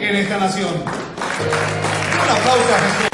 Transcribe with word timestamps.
en 0.00 0.16
esta 0.16 0.38
nación. 0.38 0.74
Un 0.74 2.30
aplauso 2.30 2.74
a 2.74 2.78
Jesús. 2.78 3.08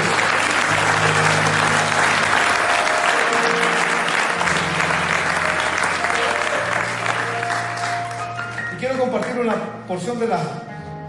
Y 8.73 8.75
quiero 8.77 8.99
compartir 8.99 9.39
una 9.39 9.55
porción 9.87 10.19
de 10.19 10.27
la, 10.27 10.39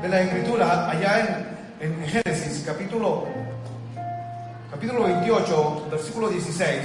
de 0.03 0.09
la 0.09 0.21
escritura 0.23 0.91
allá 0.91 1.47
en, 1.81 1.93
en 2.01 2.07
Génesis, 2.09 2.65
capítulo, 2.67 3.29
capítulo 4.71 5.05
28, 5.05 5.89
versículo 5.93 6.29
16. 6.29 6.83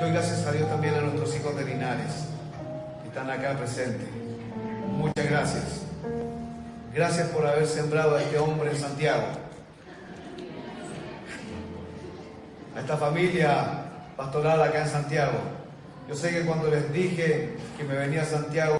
Doy 0.00 0.10
gracias 0.10 0.44
a 0.44 0.52
Dios 0.52 0.68
también 0.68 0.94
a 0.96 1.02
nuestros 1.02 1.36
hijos 1.36 1.54
de 1.54 1.64
Linares 1.64 2.26
que 3.02 3.08
están 3.08 3.30
acá 3.30 3.56
presentes. 3.56 4.31
Muchas 5.02 5.28
gracias. 5.28 5.82
Gracias 6.94 7.26
por 7.30 7.44
haber 7.44 7.66
sembrado 7.66 8.14
a 8.14 8.22
este 8.22 8.38
hombre 8.38 8.70
en 8.70 8.76
Santiago. 8.76 9.24
A 12.76 12.80
esta 12.80 12.96
familia 12.96 13.64
pastoral 14.16 14.62
acá 14.62 14.82
en 14.82 14.88
Santiago. 14.88 15.38
Yo 16.08 16.14
sé 16.14 16.30
que 16.30 16.46
cuando 16.46 16.68
les 16.68 16.92
dije 16.92 17.56
que 17.76 17.82
me 17.82 17.96
venía 17.96 18.22
a 18.22 18.26
Santiago, 18.26 18.78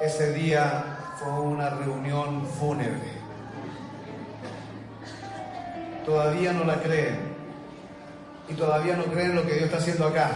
ese 0.00 0.34
día 0.34 0.98
fue 1.18 1.32
una 1.32 1.70
reunión 1.70 2.46
fúnebre. 2.46 3.16
Todavía 6.04 6.52
no 6.52 6.62
la 6.62 6.80
creen. 6.80 7.18
Y 8.48 8.54
todavía 8.54 8.96
no 8.96 9.06
creen 9.06 9.34
lo 9.34 9.44
que 9.44 9.54
Dios 9.54 9.64
está 9.64 9.78
haciendo 9.78 10.06
acá. 10.06 10.30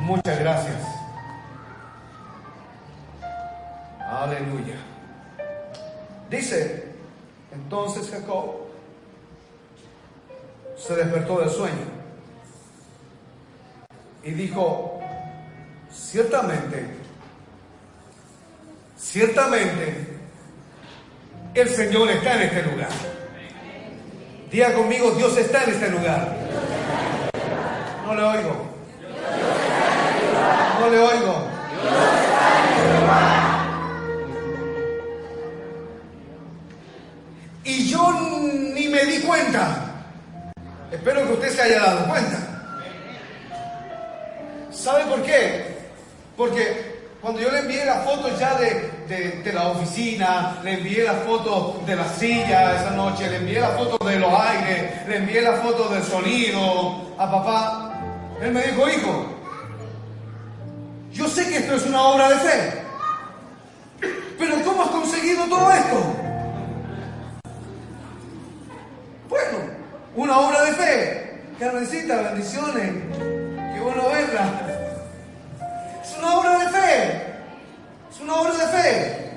Muchas 0.00 0.38
gracias. 0.40 0.99
Aleluya. 4.20 4.76
Dice, 6.28 6.84
entonces 7.54 8.10
Jacob 8.10 8.66
se 10.76 10.94
despertó 10.94 11.40
del 11.40 11.48
sueño 11.48 11.86
y 14.22 14.32
dijo, 14.32 15.00
ciertamente, 15.90 16.86
ciertamente, 18.98 20.18
el 21.54 21.68
Señor 21.70 22.10
está 22.10 22.34
en 22.34 22.42
este 22.42 22.62
lugar. 22.70 22.90
Diga 24.50 24.74
conmigo, 24.74 25.12
Dios 25.12 25.34
está 25.38 25.64
en 25.64 25.70
este 25.70 25.88
lugar. 25.88 26.36
No 28.04 28.14
le 28.14 28.22
oigo. 28.22 28.66
No 30.78 30.90
le 30.90 30.98
oigo. 30.98 31.39
Me 39.04 39.12
di 39.12 39.20
cuenta. 39.20 39.86
Espero 40.90 41.26
que 41.26 41.32
usted 41.34 41.48
se 41.50 41.62
haya 41.62 41.80
dado 41.80 42.06
cuenta. 42.06 42.38
¿Sabe 44.70 45.04
por 45.04 45.22
qué? 45.22 45.78
Porque 46.36 47.00
cuando 47.20 47.40
yo 47.40 47.50
le 47.50 47.60
envié 47.60 47.84
la 47.84 48.00
foto 48.00 48.36
ya 48.38 48.54
de, 48.54 49.42
de, 49.44 49.52
la 49.52 49.68
oficina, 49.68 50.58
le 50.64 50.74
envié 50.74 51.04
la 51.04 51.14
foto 51.14 51.82
de 51.86 51.96
la 51.96 52.08
silla 52.08 52.76
esa 52.76 52.90
noche, 52.92 53.28
le 53.28 53.36
envié 53.36 53.60
la 53.60 53.70
foto 53.70 54.04
de 54.04 54.18
los 54.18 54.32
aires, 54.32 55.06
le 55.06 55.16
envié 55.16 55.42
la 55.42 55.54
foto 55.54 55.88
del 55.88 56.02
sonido 56.02 57.14
a 57.18 57.30
papá, 57.30 58.00
él 58.40 58.52
me 58.52 58.62
dijo, 58.62 58.88
hijo, 58.88 59.26
yo 61.12 61.28
sé 61.28 61.46
que 61.48 61.58
esto 61.58 61.74
es 61.74 61.86
una 61.86 62.02
obra 62.02 62.30
de 62.30 62.36
fe, 62.36 62.82
pero 64.38 64.64
¿cómo 64.64 64.82
has 64.82 64.90
conseguido 64.90 65.44
todo 65.44 65.70
esto? 65.72 66.19
Una 70.16 70.38
obra 70.38 70.62
de 70.62 70.72
fe. 70.72 71.40
Carmencita, 71.58 72.16
bendiciones. 72.22 72.92
Qué 73.74 73.80
bueno 73.80 74.08
verla. 74.08 74.48
Es 76.02 76.18
una 76.18 76.34
obra 76.36 76.58
de 76.58 76.68
fe. 76.68 77.22
Es 78.10 78.20
una 78.20 78.34
obra 78.34 78.52
de 78.52 78.66
fe. 78.66 79.30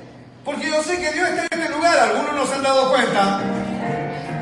Porque 0.46 0.70
yo 0.70 0.81
sé 0.84 1.00
que 1.00 1.12
Dios 1.12 1.30
está 1.30 1.56
en 1.56 1.62
este 1.62 1.74
lugar. 1.74 2.00
Algunos 2.00 2.34
no 2.34 2.46
se 2.46 2.56
han 2.56 2.64
dado 2.64 2.90
cuenta. 2.90 3.40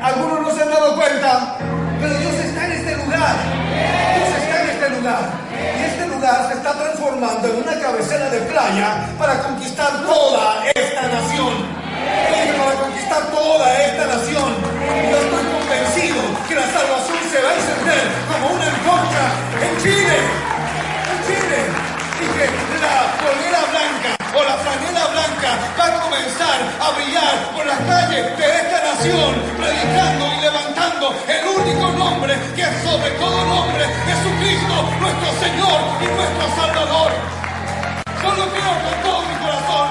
Algunos 0.02 0.40
no 0.40 0.50
se 0.54 0.62
han 0.62 0.70
dado 0.70 0.96
cuenta. 0.96 1.56
Pero 2.00 2.18
Dios 2.18 2.34
está 2.34 2.66
en 2.66 2.72
este 2.72 2.96
lugar. 2.96 3.36
Dios 4.16 4.28
está 4.42 4.62
en 4.62 4.70
este 4.70 4.90
lugar. 4.90 5.30
Y 5.78 5.84
este 5.84 6.06
lugar 6.08 6.48
se 6.48 6.54
está 6.54 6.72
transformando 6.72 7.48
en 7.48 7.56
una 7.56 7.80
cabecera 7.80 8.30
de 8.30 8.40
playa 8.40 9.06
para 9.18 9.38
conquistar 9.42 10.04
toda 10.04 10.64
esta 10.74 11.02
nación. 11.02 11.82
Para 12.58 12.80
conquistar 12.80 13.22
toda 13.30 13.82
esta 13.82 14.06
nación. 14.06 15.51
Que 15.72 16.54
la 16.54 16.68
salvación 16.68 17.16
se 17.32 17.40
va 17.40 17.48
a 17.48 17.54
encender 17.56 18.04
como 18.28 18.52
una 18.52 18.66
antorcha 18.68 19.24
en 19.56 19.72
Chile. 19.80 20.16
En 20.20 21.18
Chile. 21.24 21.60
Y 22.20 22.26
que 22.28 22.76
la 22.76 23.08
polera 23.16 23.62
blanca 23.72 24.10
o 24.36 24.44
la 24.44 24.56
franela 24.60 25.06
blanca 25.16 25.50
va 25.80 25.86
a 25.88 26.00
comenzar 26.02 26.58
a 26.76 26.90
brillar 26.92 27.34
por 27.56 27.64
las 27.64 27.80
calles 27.88 28.36
de 28.36 28.44
esta 28.44 28.78
nación, 28.84 29.32
predicando 29.56 30.28
y 30.36 30.40
levantando 30.44 31.14
el 31.26 31.42
único 31.48 31.88
nombre 31.96 32.36
que 32.54 32.62
es 32.62 32.76
sobre 32.84 33.10
todo 33.16 33.44
nombre, 33.46 33.84
Jesucristo, 34.04 34.76
nuestro 35.00 35.30
Señor 35.40 35.78
y 36.00 36.06
nuestro 36.12 36.44
Salvador. 36.52 37.12
Yo 38.22 38.28
lo 38.28 38.44
creo 38.52 38.72
con 38.76 38.96
todo 39.00 39.20
mi 39.24 39.34
corazón. 39.40 39.88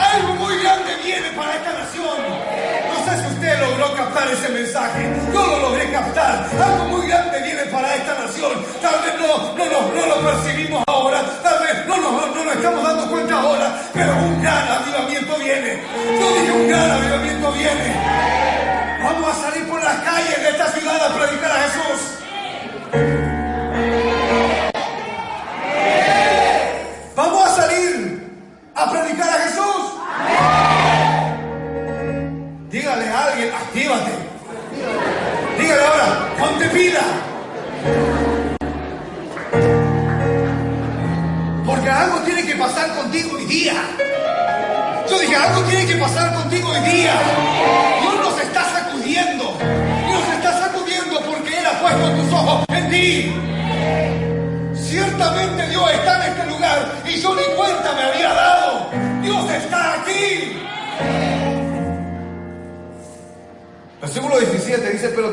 Algo 0.00 0.34
muy 0.34 0.62
grande 0.62 0.96
viene 1.04 1.28
para 1.36 1.54
esta 1.56 1.72
nación. 1.76 2.58
No 2.98 3.04
sé 3.04 3.20
si 3.20 3.26
usted 3.28 3.60
logró 3.60 3.94
captar 3.94 4.28
ese 4.28 4.48
mensaje. 4.48 5.08
Yo 5.32 5.46
lo 5.46 5.58
logré 5.60 5.90
captar. 5.92 6.48
Algo 6.60 6.84
muy 6.96 7.06
grande 7.06 7.40
viene 7.42 7.62
para 7.66 7.94
esta 7.94 8.14
nación. 8.18 8.52
Tal 8.82 8.94
vez 9.02 9.14
no, 9.20 9.54
no, 9.56 9.64
no, 9.64 9.94
no 9.94 10.06
lo 10.06 10.28
percibimos 10.28 10.82
ahora. 10.88 11.22
Tal 11.40 11.62
vez 11.62 11.86
no 11.86 11.96
nos, 11.96 12.34
no 12.34 12.44
nos 12.44 12.56
estamos 12.56 12.82
dando 12.82 13.08
cuenta 13.08 13.40
ahora. 13.40 13.80
Pero 13.94 14.12
un 14.16 14.42
gran 14.42 14.68
avivamiento 14.68 15.36
viene. 15.36 15.80
Yo 16.20 16.40
dije 16.40 16.52
un 16.52 16.68
gran 16.68 16.90
avivamiento 16.90 17.52
viene. 17.52 18.37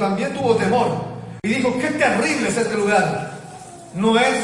También 0.05 0.35
tuvo 0.35 0.55
temor 0.55 1.03
y 1.41 1.47
dijo, 1.47 1.75
qué 1.79 1.88
terrible 1.88 2.47
es 2.47 2.57
este 2.57 2.75
lugar. 2.75 3.31
No 3.95 4.19
es 4.19 4.38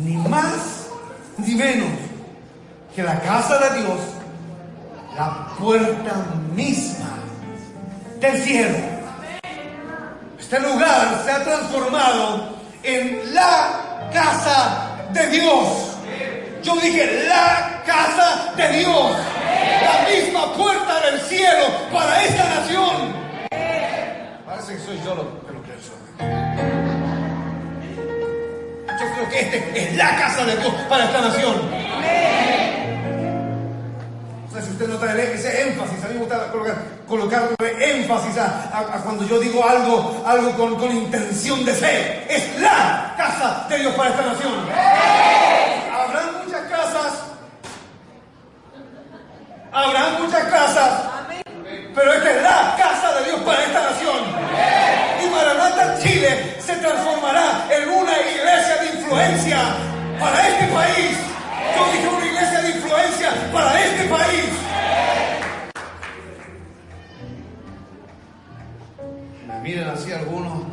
ni 0.00 0.16
más 0.16 0.88
ni 1.36 1.54
menos 1.54 1.88
que 2.96 3.04
la 3.04 3.20
casa 3.20 3.58
de 3.58 3.80
Dios, 3.80 4.00
la 5.16 5.46
puerta 5.56 6.14
misma 6.52 7.10
del 8.18 8.42
cielo. 8.42 8.78
Este 10.36 10.58
lugar 10.58 11.22
se 11.24 11.30
ha 11.30 11.44
transformado 11.44 12.56
en 12.82 13.32
la 13.32 14.10
casa 14.12 14.96
de 15.12 15.28
Dios. 15.28 15.68
Yo 16.64 16.74
dije, 16.74 17.24
la 17.28 17.84
casa 17.86 18.52
de 18.56 18.78
Dios. 18.78 19.12
La 19.80 20.08
misma 20.10 20.52
puerta 20.54 21.00
del 21.08 21.20
cielo 21.20 21.66
para 21.92 22.24
esta 22.24 22.48
nación 22.48 23.17
que 24.68 24.78
soy 24.80 25.00
yo 25.02 25.14
lo, 25.14 25.46
que 25.46 25.52
lo 25.54 25.62
quiero 25.62 25.80
Yo 29.00 29.14
creo 29.14 29.28
que 29.30 29.40
este 29.40 29.82
es 29.82 29.96
la 29.96 30.16
casa 30.16 30.44
de 30.44 30.56
Dios 30.56 30.74
para 30.88 31.04
esta 31.04 31.20
nación. 31.22 31.54
O 34.46 34.52
sea, 34.52 34.62
si 34.62 34.70
usted 34.70 34.88
nota 34.88 35.12
el, 35.12 35.20
ese 35.20 35.68
énfasis, 35.68 36.04
a 36.04 36.08
mí 36.08 36.14
me 36.14 36.20
gusta 36.20 36.52
colocar, 37.06 37.48
énfasis 37.80 38.36
a, 38.36 39.00
cuando 39.04 39.26
yo 39.26 39.40
digo 39.40 39.66
algo, 39.66 40.22
algo 40.26 40.50
con, 40.52 40.76
con, 40.76 40.94
intención 40.94 41.64
de 41.64 41.74
ser 41.74 42.26
Es 42.28 42.60
la 42.60 43.14
casa 43.16 43.66
de 43.70 43.78
Dios 43.78 43.94
para 43.94 44.10
esta 44.10 44.26
nación. 44.26 44.52
Habrán 45.94 46.44
muchas 46.44 46.60
casas. 46.68 47.12
Habrán 49.72 50.22
muchas 50.22 50.44
casas. 50.44 51.02
Pero 51.94 52.12
esta 52.12 52.30
es 52.30 52.42
la 52.42 52.76
casa 52.76 53.18
de 53.18 53.24
Dios 53.24 53.40
para 53.40 53.64
esta 53.64 53.80
nación. 53.90 54.37
Chile 56.02 56.56
se 56.60 56.76
transformará 56.76 57.68
en 57.70 57.88
una 57.88 58.12
iglesia 58.12 58.76
de 58.80 58.98
influencia 58.98 59.58
para 60.20 60.48
este 60.48 60.66
país. 60.72 61.18
Yo 61.76 61.92
dije 61.92 62.08
una 62.08 62.26
iglesia 62.26 62.60
de 62.62 62.70
influencia 62.70 63.52
para 63.52 63.84
este 63.84 64.04
país. 64.04 64.44
Me 69.46 69.60
miran 69.60 69.88
así 69.90 70.12
algunos, 70.12 70.66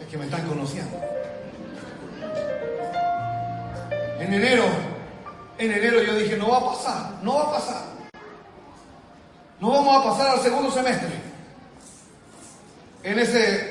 es 0.00 0.06
que 0.08 0.18
me 0.18 0.24
están 0.24 0.46
conociendo. 0.46 1.00
En 4.18 4.34
enero, 4.34 4.64
en 5.58 5.72
enero 5.72 6.02
yo 6.02 6.14
dije, 6.16 6.36
no 6.36 6.50
va 6.50 6.58
a 6.58 6.64
pasar, 6.72 7.12
no 7.22 7.34
va 7.34 7.42
a 7.42 7.52
pasar. 7.52 7.82
No 9.60 9.70
vamos 9.70 9.96
a 9.96 10.10
pasar 10.10 10.28
al 10.34 10.40
segundo 10.40 10.70
semestre. 10.70 11.10
En 13.02 13.18
ese 13.18 13.69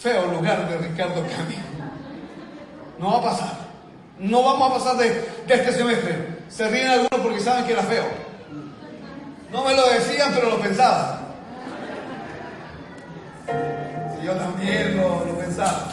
feo 0.00 0.26
lugar 0.26 0.66
de 0.68 0.78
Ricardo 0.78 1.22
Camilo. 1.22 1.62
No 2.98 3.12
va 3.12 3.18
a 3.18 3.22
pasar. 3.22 3.58
No 4.18 4.42
vamos 4.42 4.70
a 4.70 4.74
pasar 4.74 4.96
de, 4.96 5.28
este 5.46 5.72
semestre. 5.72 6.40
Se 6.48 6.68
ríen 6.68 6.88
algunos 6.88 7.20
porque 7.22 7.40
saben 7.40 7.64
que 7.64 7.72
era 7.72 7.82
feo. 7.82 8.04
No 9.52 9.64
me 9.64 9.74
lo 9.74 9.88
decían, 9.90 10.32
pero 10.34 10.50
lo 10.50 10.60
pensaba. 10.60 11.18
yo 14.24 14.32
también 14.34 14.96
lo, 14.96 15.24
lo 15.24 15.38
pensaba. 15.38 15.88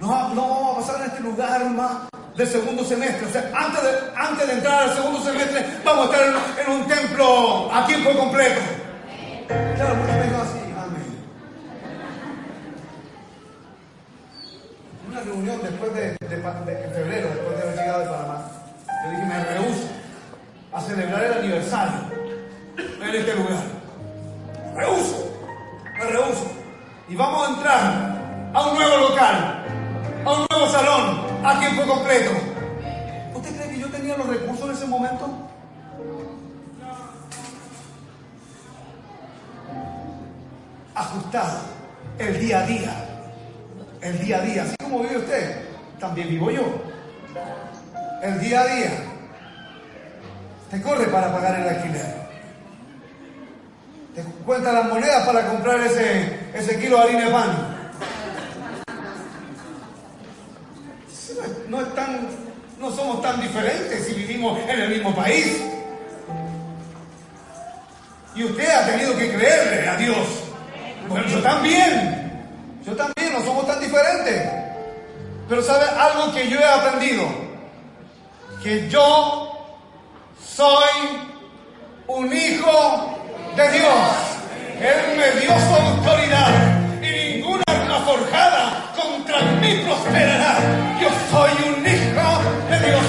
No, 0.00 0.34
no 0.34 0.48
vamos 0.48 0.72
a 0.72 0.80
pasar 0.80 1.02
en 1.02 1.10
este 1.10 1.22
lugar 1.22 1.70
más 1.70 1.92
del 2.36 2.48
segundo 2.48 2.84
semestre. 2.84 3.26
O 3.26 3.30
sea, 3.30 3.50
antes 3.54 3.82
de, 3.82 3.90
antes 4.16 4.46
de 4.46 4.52
entrar 4.54 4.82
al 4.82 4.94
segundo 4.94 5.22
semestre, 5.22 5.64
vamos 5.84 6.08
a 6.08 6.12
estar 6.12 6.28
en, 6.28 6.66
en 6.66 6.80
un 6.80 6.88
templo 6.88 7.72
a 7.72 7.86
tiempo 7.86 8.10
completo. 8.18 8.81
Y 27.12 27.14
vamos 27.14 27.46
a 27.46 27.50
entrar 27.50 28.50
a 28.54 28.68
un 28.68 28.74
nuevo 28.74 28.96
local, 28.96 29.66
a 30.24 30.32
un 30.32 30.46
nuevo 30.50 30.66
salón, 30.72 31.20
a 31.44 31.60
tiempo 31.60 31.82
completo. 31.82 32.30
¿Usted 33.34 33.54
cree 33.54 33.68
que 33.68 33.80
yo 33.80 33.88
tenía 33.88 34.16
los 34.16 34.26
recursos 34.28 34.64
en 34.64 34.74
ese 34.74 34.86
momento? 34.86 35.28
Ajustado, 40.94 41.58
el 42.18 42.40
día 42.40 42.60
a 42.60 42.66
día, 42.66 42.94
el 44.00 44.18
día 44.18 44.38
a 44.38 44.40
día, 44.40 44.62
así 44.62 44.76
como 44.82 45.00
vive 45.00 45.18
usted, 45.18 45.68
también 46.00 46.30
vivo 46.30 46.50
yo. 46.50 46.64
El 48.22 48.40
día 48.40 48.62
a 48.62 48.64
día, 48.64 48.90
te 50.70 50.80
corre 50.80 51.04
para 51.08 51.30
pagar 51.30 51.60
el 51.60 51.68
alquiler. 51.68 52.22
Te 54.14 54.22
cuenta 54.46 54.72
las 54.72 54.86
monedas 54.86 55.26
para 55.26 55.46
comprar 55.46 55.78
ese, 55.80 56.41
ese 56.54 56.78
kilo 56.78 56.98
de 56.98 57.02
harina. 57.04 57.78
No, 61.68 61.80
es 61.80 61.86
no 62.78 62.90
somos 62.90 63.22
tan 63.22 63.40
diferentes 63.40 64.06
si 64.06 64.14
vivimos 64.14 64.58
en 64.68 64.80
el 64.80 64.88
mismo 64.90 65.14
país. 65.14 65.62
Y 68.34 68.44
usted 68.44 68.68
ha 68.68 68.86
tenido 68.86 69.16
que 69.16 69.32
creerle 69.32 69.88
a 69.88 69.96
Dios. 69.96 70.26
Bueno, 71.08 71.26
yo 71.28 71.40
también. 71.42 72.20
Yo 72.84 72.96
también, 72.96 73.32
no 73.32 73.44
somos 73.44 73.66
tan 73.66 73.80
diferentes. 73.80 74.50
Pero 75.48 75.62
¿sabe 75.62 75.86
algo 75.86 76.32
que 76.32 76.48
yo 76.48 76.58
he 76.58 76.64
aprendido? 76.64 77.24
Que 78.62 78.88
yo 78.88 79.52
soy 80.44 81.18
un 82.08 82.32
hijo 82.32 83.18
de 83.56 83.70
Dios. 83.70 84.31
Él 84.82 85.16
me 85.16 85.40
dio 85.40 85.52
su 85.52 85.74
autoridad 85.74 86.50
y 87.00 87.34
ninguna 87.34 87.62
arma 87.68 88.00
forjada 88.00 88.90
contra 89.00 89.40
mí 89.60 89.80
prosperará. 89.86 90.56
Yo 91.00 91.08
soy 91.30 91.52
un 91.68 91.86
hijo 91.86 92.28
de 92.68 92.78
Dios. 92.80 93.04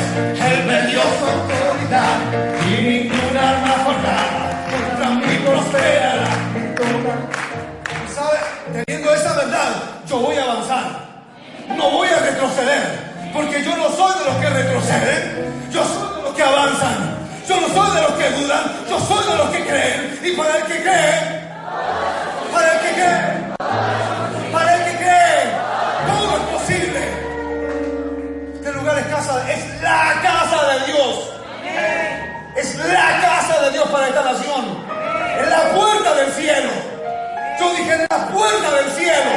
Él 0.52 0.66
me 0.66 0.81
dio 0.84 1.02
su 1.02 1.25
autoridad 1.25 2.16
y 2.70 2.81
ninguna 2.81 3.50
arma 3.50 3.74
forjada 3.86 4.66
contra 4.70 5.10
mí 5.10 5.36
prosperará. 5.44 6.28
Y 7.90 8.14
sabe, 8.14 8.38
teniendo 8.86 9.14
esa 9.16 9.34
verdad, 9.34 9.72
yo 10.08 10.20
voy 10.20 10.36
a 10.38 10.44
avanzar. 10.44 10.86
No 11.75 11.90
voy 11.90 12.08
a 12.08 12.20
retroceder. 12.20 13.14
Porque 13.34 13.64
yo 13.64 13.75
no 13.75 13.90
soy 13.90 14.20
de 14.20 14.25
los 14.25 14.36
que 14.36 14.50
retroceden. 14.50 15.72
Yo 15.72 15.84
soy 15.84 16.18
de 16.18 16.22
los 16.22 16.36
que 16.36 16.44
avanzan. 16.44 17.18
Yo 17.48 17.60
no 17.60 17.68
soy 17.68 17.96
de 17.96 18.02
los 18.04 18.12
que 18.12 18.30
dudan, 18.30 18.64
yo 18.90 19.00
soy 19.00 19.31
de 19.31 19.38
los 19.38 19.50
que 19.50 19.66
creen. 19.66 20.20
Y 20.24 20.31
para 20.38 20.58
el 20.58 20.64
que 20.64 20.81
cree, 20.81 21.43
para 24.51 24.75
el 24.75 24.84
que 24.86 24.98
cree, 24.98 25.51
todo 26.07 26.38
es 26.38 26.44
posible. 26.62 27.00
Este 28.56 28.74
lugar 28.74 28.98
es 28.98 29.06
casa, 29.07 29.51
es 29.51 29.81
la 29.81 30.22
casa 30.22 30.68
de 30.74 30.92
Dios. 30.92 31.30
Es 32.56 32.75
la 32.78 33.22
casa 33.22 33.62
de 33.63 33.72
Dios 33.72 33.88
para 33.90 34.07
esta 34.07 34.24
nación. 34.24 34.78
Es 35.42 35.50
la 35.50 35.72
puerta 35.74 36.16
del 36.16 36.31
cielo. 36.34 36.69
Yo 37.60 37.69
dije, 37.72 38.07
la 38.10 38.28
puerta 38.28 38.72
del 38.75 38.92
cielo. 38.92 39.31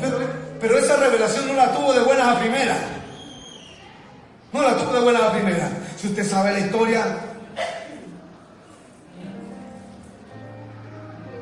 Pero, 0.00 0.18
pero 0.60 0.78
esa 0.78 0.96
revelación 0.96 1.46
no 1.48 1.54
la 1.54 1.72
tuvo 1.72 1.92
de 1.92 2.00
buenas 2.00 2.28
a 2.28 2.38
primeras. 2.38 2.78
No 4.52 4.62
la 4.62 4.76
tuvo 4.76 4.92
de 4.92 5.00
buenas 5.00 5.22
a 5.22 5.32
primeras. 5.32 5.70
Si 5.98 6.08
usted 6.08 6.28
sabe 6.28 6.52
la 6.52 6.58
historia. 6.60 7.29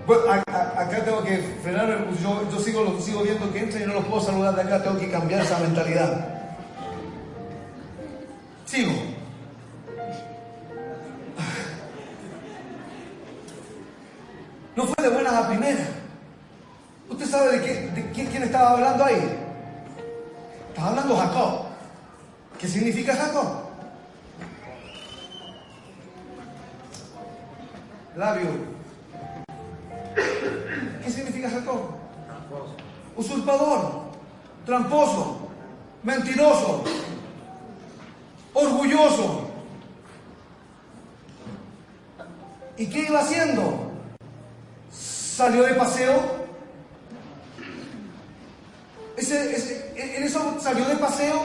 Bueno, 0.08 0.22
acá 0.32 1.04
tengo 1.04 1.22
que 1.22 1.36
frenar, 1.62 2.06
yo, 2.22 2.50
yo 2.50 2.58
sigo, 2.60 2.98
sigo 2.98 3.22
viendo 3.24 3.52
que 3.52 3.58
entra 3.58 3.78
y 3.78 3.84
no 3.84 3.92
los 3.92 4.06
puedo 4.06 4.22
saludar 4.22 4.54
de 4.54 4.62
acá, 4.62 4.82
tengo 4.82 4.98
que 4.98 5.10
cambiar 5.10 5.42
esa 5.42 5.58
mentalidad. 5.58 6.26
Sigo. 8.64 8.92
No 14.74 14.84
fue 14.86 15.04
de 15.04 15.10
buenas 15.10 15.34
a 15.34 15.46
primeras. 15.46 15.88
¿Usted 17.10 17.26
sabe 17.26 17.58
de, 17.58 18.10
quién 18.14 18.42
estaba 18.42 18.70
hablando 18.70 19.04
ahí? 19.04 19.38
Estaba 20.70 20.88
hablando 20.88 21.16
Jacob. 21.18 21.66
¿Qué 22.58 22.66
significa 22.66 23.14
Jacob? 23.14 23.46
Labio. 28.16 28.67
¿Qué 31.38 31.44
significa 31.44 31.72
Jacob? 31.72 31.80
Usurpador, 33.16 34.02
tramposo, 34.66 35.48
mentiroso, 36.02 36.82
orgulloso. 38.54 39.50
¿Y 42.76 42.86
qué 42.86 43.06
iba 43.08 43.20
haciendo? 43.20 43.92
Salió 44.90 45.62
de 45.62 45.74
paseo. 45.74 46.20
Ese, 49.16 49.54
ese, 49.54 50.16
en 50.16 50.24
eso 50.24 50.58
salió 50.60 50.84
de 50.86 50.96
paseo. 50.96 51.42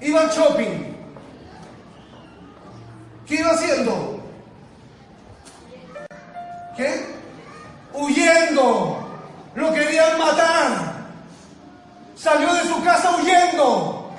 Iba 0.00 0.20
al 0.20 0.30
shopping. 0.30 0.94
¿Qué 3.26 3.34
iba 3.34 3.50
haciendo? 3.50 4.15
Lo 9.54 9.72
querían 9.72 10.18
matar. 10.18 10.96
Salió 12.16 12.52
de 12.54 12.62
su 12.62 12.82
casa 12.82 13.16
huyendo. 13.16 14.10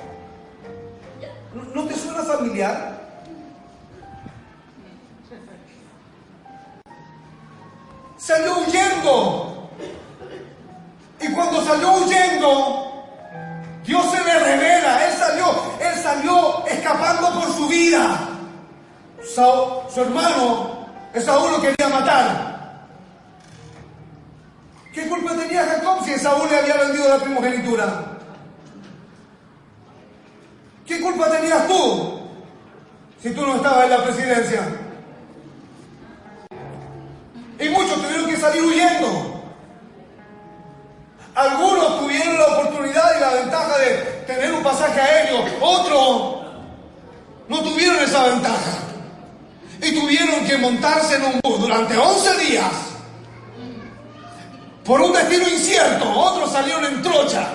¿No 1.74 1.84
te 1.84 1.94
suena 1.94 2.22
familiar? 2.22 2.98
Salió 8.16 8.58
huyendo. 8.58 9.70
Y 11.20 11.32
cuando 11.32 11.64
salió 11.64 11.92
huyendo, 11.92 13.04
Dios 13.84 14.10
se 14.10 14.24
le 14.24 14.38
revela. 14.38 15.06
Él 15.06 15.12
salió, 15.18 15.46
él 15.80 16.02
salió 16.02 16.66
escapando 16.66 17.40
por 17.40 17.52
su 17.54 17.68
vida. 17.68 18.28
su 19.24 20.00
hermano, 20.00 20.86
Esaú 21.12 21.48
lo 21.48 21.60
quería 21.60 21.88
matar. 21.88 22.47
¿Qué 25.38 25.44
culpa 25.44 25.46
tenía 25.46 25.66
Jacob 25.66 26.04
si 26.04 26.12
Esaú 26.12 26.46
le 26.48 26.56
había 26.56 26.76
vendido 26.76 27.08
la 27.08 27.18
primogenitura? 27.18 28.04
¿Qué 30.84 31.00
culpa 31.00 31.30
tenías 31.30 31.68
tú 31.68 32.20
si 33.22 33.30
tú 33.30 33.46
no 33.46 33.56
estabas 33.56 33.84
en 33.84 33.90
la 33.90 34.04
presidencia? 34.04 34.62
Y 37.60 37.68
muchos 37.68 38.02
tuvieron 38.02 38.26
que 38.26 38.36
salir 38.36 38.62
huyendo. 38.62 39.42
Algunos 41.34 42.00
tuvieron 42.00 42.36
la 42.36 42.46
oportunidad 42.46 43.16
y 43.16 43.20
la 43.20 43.30
ventaja 43.34 43.78
de 43.78 43.94
tener 44.26 44.52
un 44.52 44.62
pasaje 44.62 45.00
aéreo, 45.00 45.44
otros 45.60 46.42
no 47.48 47.62
tuvieron 47.62 47.96
esa 48.00 48.24
ventaja. 48.24 48.78
Y 49.82 49.94
tuvieron 49.94 50.44
que 50.44 50.58
montarse 50.58 51.16
en 51.16 51.24
un 51.24 51.40
bus 51.44 51.60
durante 51.60 51.96
11 51.96 52.38
días 52.38 52.87
por 54.88 55.02
un 55.02 55.12
destino 55.12 55.46
incierto. 55.46 56.10
Otros 56.18 56.50
salieron 56.50 56.86
en 56.86 57.02
trocha. 57.02 57.46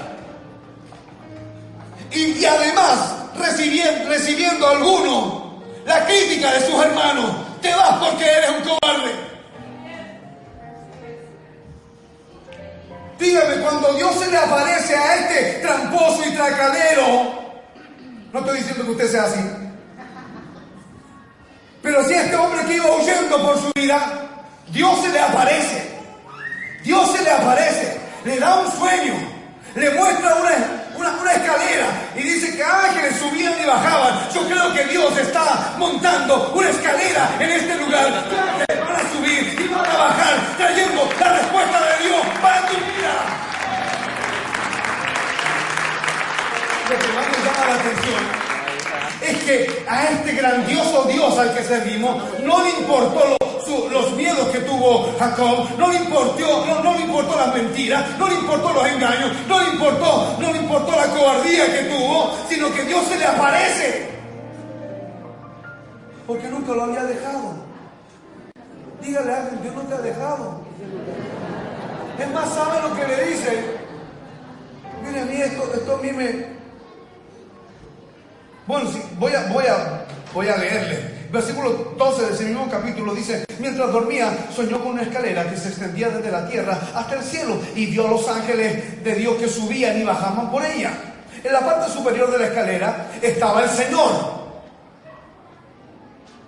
y, 2.12 2.46
además 2.46 3.16
recibiendo, 3.36 4.08
recibiendo 4.08 4.68
alguno 4.68 5.63
la 5.84 6.06
crítica 6.06 6.52
de 6.54 6.62
sus 6.62 6.86
hermanos, 6.86 7.32
te 7.60 7.74
vas 7.74 7.98
porque 7.98 8.24
eres 8.24 8.50
un 8.52 8.70
cobarde. 8.70 9.12
Dígame, 13.18 13.56
cuando 13.63 13.94
Dios 13.94 14.16
se 14.20 14.30
le 14.30 14.38
aparece 14.38 14.96
a 14.96 15.16
este 15.16 15.60
tramposo 15.62 16.24
y 16.28 16.36
tracadero, 16.36 17.34
no 18.32 18.40
estoy 18.40 18.58
diciendo 18.60 18.84
que 18.86 18.92
usted 18.92 19.12
sea 19.12 19.24
así, 19.24 19.40
pero 21.82 22.06
si 22.06 22.13
este 22.13 22.36
hombre 22.36 22.63
que 22.66 22.75
iba 22.75 22.96
huyendo 22.96 23.42
por 23.42 23.60
su 23.60 23.72
vida, 23.74 24.30
Dios 24.68 25.02
se 25.02 25.10
le 25.10 25.20
aparece, 25.20 25.93
Dios 26.84 27.12
se 27.16 27.24
le 27.24 27.32
aparece, 27.32 27.98
le 28.25 28.40
da 28.40 28.56
un 28.56 28.72
sueño, 28.78 29.13
le 29.74 29.90
muestra 29.92 30.36
una, 30.36 31.12
una, 31.22 31.32
escalera 31.32 31.88
y 32.13 32.24
dice 32.24 32.58
que 32.58 32.63
ángeles 32.63 33.16
subían 33.20 33.54
y 33.62 33.66
bajaban. 33.66 34.30
Yo 34.34 34.46
creo 34.48 34.74
que 34.74 34.84
Dios 34.86 35.18
está 35.18 35.75
montando 35.78 36.52
una 36.54 36.70
escalera 36.70 37.30
en 37.40 37.50
este 37.52 37.75
lugar. 37.78 38.12
van 38.68 38.96
a 38.96 39.12
subir 39.13 39.58
y 39.60 39.68
van 39.70 39.86
a 39.86 39.98
bajar, 39.98 40.36
trayendo 40.58 41.10
la 41.20 41.34
respuesta 41.38 41.80
de 41.80 42.08
Dios 42.08 42.22
para 42.42 42.68
tu 42.68 42.74
vida. 42.75 43.13
Lo 46.90 47.00
que 47.00 47.08
más 47.13 47.25
me 47.25 47.46
llama 47.46 47.66
la 47.66 47.75
atención 47.75 48.43
es 49.24 49.44
que 49.44 49.86
a 49.88 50.06
este 50.06 50.34
grandioso 50.34 51.06
Dios 51.06 51.38
al 51.38 51.53
que 51.56 51.63
servimos 51.63 52.24
no 52.42 52.63
le 52.63 52.70
importó 52.72 53.38
los 53.89 54.13
miedos 54.13 54.48
que 54.50 54.60
tuvo 54.60 55.13
Jacob, 55.18 55.68
no 55.77 55.92
le 55.92 56.00
importó, 56.00 56.65
no, 56.84 56.94
le 56.94 57.01
importó 57.01 57.36
las 57.36 57.53
mentiras, 57.53 58.18
no 58.18 58.27
le 58.27 58.36
importó 58.36 58.74
los 58.74 58.88
engaños, 58.88 59.32
no 59.48 59.62
le 59.62 59.70
importó, 59.70 60.36
no 60.39 60.51
le 60.51 60.60
importó 60.60 60.92
la 60.92 61.08
cobardía 61.08 61.65
que 61.72 61.84
tuvo, 61.89 62.32
sino 62.50 62.74
que 62.74 62.84
Dios 62.84 63.06
se 63.06 63.18
le 63.18 63.25
aparece. 63.25 64.10
Porque 66.27 66.48
nunca 66.50 66.74
lo 66.74 66.84
había 66.84 67.03
dejado. 67.03 67.53
Dígale 69.01 69.34
a 69.34 69.38
alguien, 69.38 69.62
Dios 69.62 69.75
no 69.75 69.82
te 69.82 69.94
ha 69.96 70.01
dejado. 70.01 70.62
Es 72.20 72.32
más, 72.32 72.53
¿sabe 72.53 72.88
lo 72.88 72.96
que 72.96 73.08
le 73.08 73.25
dice? 73.25 73.65
Mire, 75.03 75.22
a 75.22 75.25
mí 75.25 75.42
esto, 75.42 75.74
esto 75.74 75.96
a 75.96 75.98
mí 75.98 76.12
me, 76.12 76.62
bueno, 78.65 78.89
sí, 78.91 79.01
voy 79.17 79.34
a, 79.34 79.48
voy 79.48 79.65
a, 79.65 80.05
voy 80.34 80.48
a 80.48 80.58
leerle. 80.58 81.24
Versículo 81.32 81.96
12 81.98 82.25
de 82.27 82.34
ese 82.34 82.43
mismo 82.46 82.70
capítulo 82.70 83.13
dice, 83.13 83.46
mientras 83.60 83.91
dormía, 83.91 84.48
soñó 84.55 84.79
con 84.79 84.93
una 84.93 85.01
escalera 85.01 85.50
que 85.50 85.58
se 85.58 85.70
extendía 85.70 86.10
desde 86.10 86.32
la 86.32 86.48
tierra 86.48 86.79
hasta 86.93 87.15
el 87.15 87.24
cielo 87.24 87.58
y 87.75 87.88
vio 87.88 88.05
a 88.05 88.12
los 88.12 88.27
ángeles 88.27 89.03
de 89.03 89.15
Dios 89.15 89.36
que 89.38 89.48
subían 89.48 90.00
y 90.00 90.03
bajaban 90.03 90.51
por 90.51 90.63
ella. 90.63 90.91
En 91.43 91.51
la 91.51 91.60
parte 91.60 91.91
superior 91.91 92.32
de 92.32 92.39
la 92.39 92.48
escalera 92.48 93.12
estaba 93.22 93.63
el 93.63 93.70
Señor, 93.70 94.43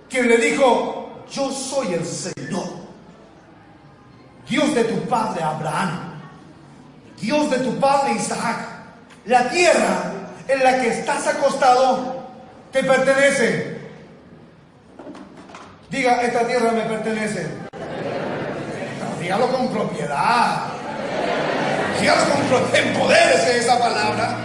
quien 0.10 0.30
le 0.30 0.38
dijo, 0.38 1.26
yo 1.30 1.52
soy 1.52 1.96
el 1.96 2.06
Señor, 2.06 2.68
Dios 4.48 4.74
de 4.74 4.84
tu 4.86 5.02
padre 5.10 5.44
Abraham, 5.44 6.22
Dios 7.20 7.50
de 7.50 7.58
tu 7.58 7.78
padre 7.80 8.14
Isaac. 8.14 8.68
La 9.26 9.50
tierra 9.50 10.14
en 10.48 10.64
la 10.64 10.80
que 10.80 10.88
estás 10.90 11.28
acostado 11.28 12.24
te 12.72 12.84
pertenece. 12.84 13.78
Diga, 15.90 16.22
esta 16.22 16.46
tierra 16.46 16.72
me 16.72 16.82
pertenece. 16.82 17.48
dígalo 19.22 19.48
con 19.52 19.70
propiedad. 19.70 20.64
Dígalo 22.00 22.34
con 22.34 22.42
propiedad. 22.44 22.88
Empodérese 22.88 23.60
esa 23.60 23.80
palabra. 23.80 24.38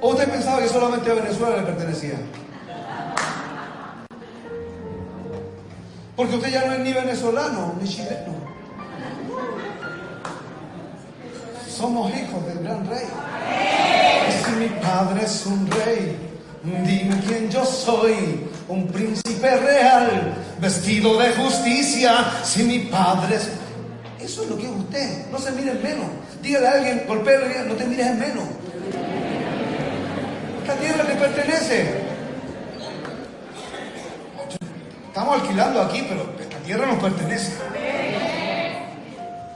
¿O 0.00 0.10
usted 0.10 0.28
pensaba 0.30 0.60
que 0.60 0.68
solamente 0.68 1.10
a 1.10 1.14
Venezuela 1.14 1.56
le 1.56 1.62
pertenecía? 1.64 2.14
Porque 6.14 6.36
usted 6.36 6.50
ya 6.50 6.64
no 6.66 6.72
es 6.72 6.80
ni 6.80 6.92
venezolano 6.92 7.74
ni 7.80 7.88
chileno. 7.88 8.37
Somos 11.78 12.10
hijos 12.10 12.44
del 12.46 12.64
gran 12.64 12.88
rey. 12.88 13.06
Si 14.44 14.50
mi 14.52 14.68
padre 14.80 15.24
es 15.24 15.46
un 15.46 15.70
rey, 15.70 16.16
dime 16.64 17.20
quién 17.26 17.48
yo 17.48 17.64
soy, 17.64 18.48
un 18.66 18.88
príncipe 18.88 19.56
real, 19.56 20.34
vestido 20.60 21.16
de 21.18 21.32
justicia. 21.34 22.32
Si 22.42 22.64
mi 22.64 22.80
padre 22.80 23.36
es... 23.36 23.48
Eso 24.18 24.42
es 24.42 24.50
lo 24.50 24.56
que 24.56 24.64
es 24.64 24.70
usted, 24.70 25.30
no 25.30 25.38
se 25.38 25.52
mire 25.52 25.70
en 25.70 25.82
menos. 25.82 26.06
Dígale 26.42 26.66
a 26.66 26.72
alguien, 26.72 27.04
golpéale, 27.06 27.64
no 27.68 27.74
te 27.74 27.84
mires 27.84 28.06
en 28.08 28.18
menos. 28.18 28.44
Esta 30.62 30.74
tierra 30.74 31.04
te 31.04 31.14
pertenece. 31.14 32.08
Estamos 35.06 35.40
alquilando 35.40 35.80
aquí, 35.80 36.04
pero 36.08 36.34
esta 36.40 36.58
tierra 36.58 36.86
nos 36.86 36.98
pertenece. 37.02 37.52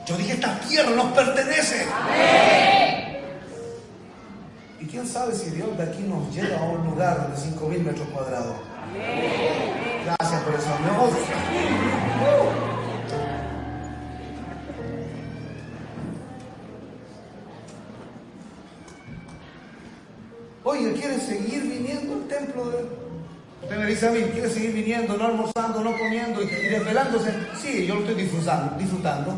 Yo 0.06 0.16
dije, 0.16 0.32
esta 0.32 0.58
tierra 0.60 0.90
nos 0.90 1.12
pertenece. 1.12 1.86
Y 4.80 4.86
quién 4.86 5.06
sabe 5.06 5.34
si 5.34 5.50
Dios 5.50 5.76
de 5.76 5.84
aquí 5.84 6.02
nos 6.02 6.34
lleva 6.34 6.58
a 6.58 6.64
un 6.64 6.84
lugar 6.86 7.28
de 7.30 7.36
5.000 7.36 7.78
metros 7.82 8.08
cuadrados. 8.08 8.56
Gracias 10.04 10.42
por 10.42 10.54
eso, 10.54 10.74
amor. 10.74 11.10
Oye, 20.64 20.92
¿quiere 20.92 21.18
seguir 21.18 21.62
viniendo 21.62 22.14
al 22.14 22.28
templo 22.28 22.70
de 22.70 23.02
Usted 23.62 23.76
me 23.76 23.86
dice 23.86 24.08
a 24.08 24.10
mí, 24.10 24.20
¿quiere 24.32 24.50
seguir 24.50 24.72
viniendo, 24.72 25.16
no 25.16 25.26
almorzando, 25.26 25.80
no 25.82 25.96
comiendo 25.96 26.42
y, 26.42 26.46
desvelándose? 26.46 27.32
Sí, 27.60 27.86
yo 27.86 27.94
lo 27.94 28.00
estoy 28.00 28.16
disfrutando, 28.16 28.76
disfrutando. 28.76 29.36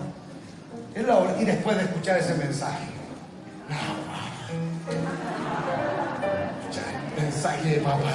Es 0.94 1.04
la 1.04 1.16
hora, 1.16 1.36
y 1.40 1.44
después 1.44 1.76
de 1.76 1.82
escuchar 1.82 2.18
ese 2.18 2.34
mensaje. 2.34 2.86
el 7.16 7.22
mensaje 7.24 7.68
de 7.68 7.80
papá. 7.80 8.12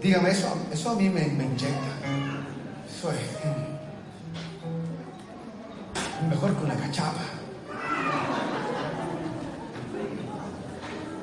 Dígame, 0.00 0.30
eso, 0.30 0.56
eso 0.72 0.90
a 0.90 0.94
mí 0.94 1.08
me, 1.08 1.26
me 1.26 1.44
inyecta. 1.44 1.92
Eso 2.88 3.10
es 3.10 3.18
mejor 6.28 6.56
que 6.56 6.64
una 6.64 6.76
cachapa. 6.76 7.22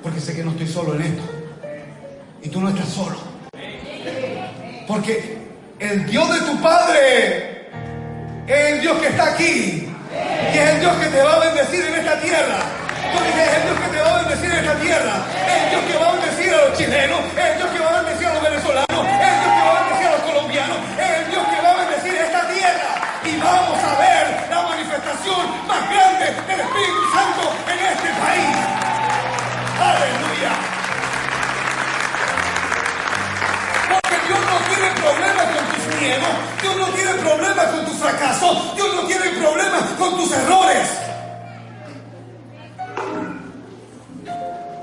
Porque 0.04 0.20
sé 0.20 0.36
que 0.36 0.44
no 0.44 0.52
estoy 0.52 0.68
solo 0.68 0.96
en 0.96 1.02
esto. 1.02 1.24
Y 2.42 2.50
tú 2.50 2.60
no 2.60 2.70
estás 2.70 2.90
solo. 2.90 3.18
Porque 4.88 5.38
el 5.80 6.06
Dios 6.06 6.34
de 6.34 6.42
tu 6.42 6.62
Padre 6.62 7.49
es 8.50 8.74
el 8.74 8.82
Dios 8.82 8.98
que 8.98 9.08
está 9.08 9.26
aquí. 9.32 9.88
Y 10.54 10.58
es 10.58 10.70
el 10.70 10.80
Dios 10.80 10.94
que 10.98 11.06
te 11.06 11.22
va 11.22 11.34
a 11.34 11.40
bendecir 11.40 11.86
en 11.86 11.96
esta 11.96 12.20
tierra. 12.20 12.58
Porque 13.14 13.30
es 13.30 13.54
el 13.58 13.64
Dios 13.64 13.80
que 13.80 13.90
te 13.96 14.02
va 14.02 14.10
a 14.10 14.18
bendecir 14.24 14.52
en 14.52 14.58
esta 14.58 14.76
tierra. 14.80 15.14
Es 15.46 15.64
el 15.64 15.70
Dios 15.70 15.84
que 15.86 15.98
va 15.98 16.10
a 16.10 16.12
bendecir 16.14 16.54
a 16.54 16.58
los 16.66 16.78
chilenos. 16.78 17.20
Es 17.38 17.46
el 17.46 17.58
Dios 17.58 17.70
que 17.70 17.80
va 17.80 17.90
a 17.90 18.02
bendecir 18.02 18.28
a 18.28 18.34
los 18.34 18.44
venezolanos. 18.44 19.02
Es 19.06 19.30
el 19.30 19.40
Dios 19.40 19.54
que 19.54 19.62
va 19.62 19.70
a 19.70 19.84
bendecir 19.84 20.08
a 20.08 20.12
los 20.12 20.22
colombianos. 20.22 20.78
Es 20.98 21.12
el 21.20 21.26
Dios 21.30 21.44
que 21.46 21.62
va 21.62 21.70
a 21.70 21.78
bendecir 21.78 22.16
esta 22.16 22.42
tierra. 22.50 22.92
Y 23.24 23.38
vamos 23.38 23.78
a 23.86 23.94
ver 24.02 24.26
la 24.50 24.62
manifestación 24.64 25.44
más 25.70 25.82
grande 25.94 26.26
del 26.50 26.60
Espíritu 26.60 27.02
Santo 27.14 27.44
en 27.70 27.80
este 27.86 28.10
país. 28.18 28.56
Aleluya. 29.78 30.52
Porque 33.94 34.16
Dios 34.26 34.40
no 34.42 34.58
tiene 34.74 34.88
problemas 34.98 35.46
con 35.54 35.64
tus 35.70 36.02
miedos. 36.02 36.49
Tiene 37.00 37.14
problemas 37.22 37.66
con 37.68 37.86
tus 37.86 37.96
fracasos. 37.96 38.76
Dios 38.76 38.96
no 38.96 39.04
tiene 39.04 39.30
problemas 39.30 39.84
con 39.98 40.18
tus 40.18 40.32
errores. 40.34 40.90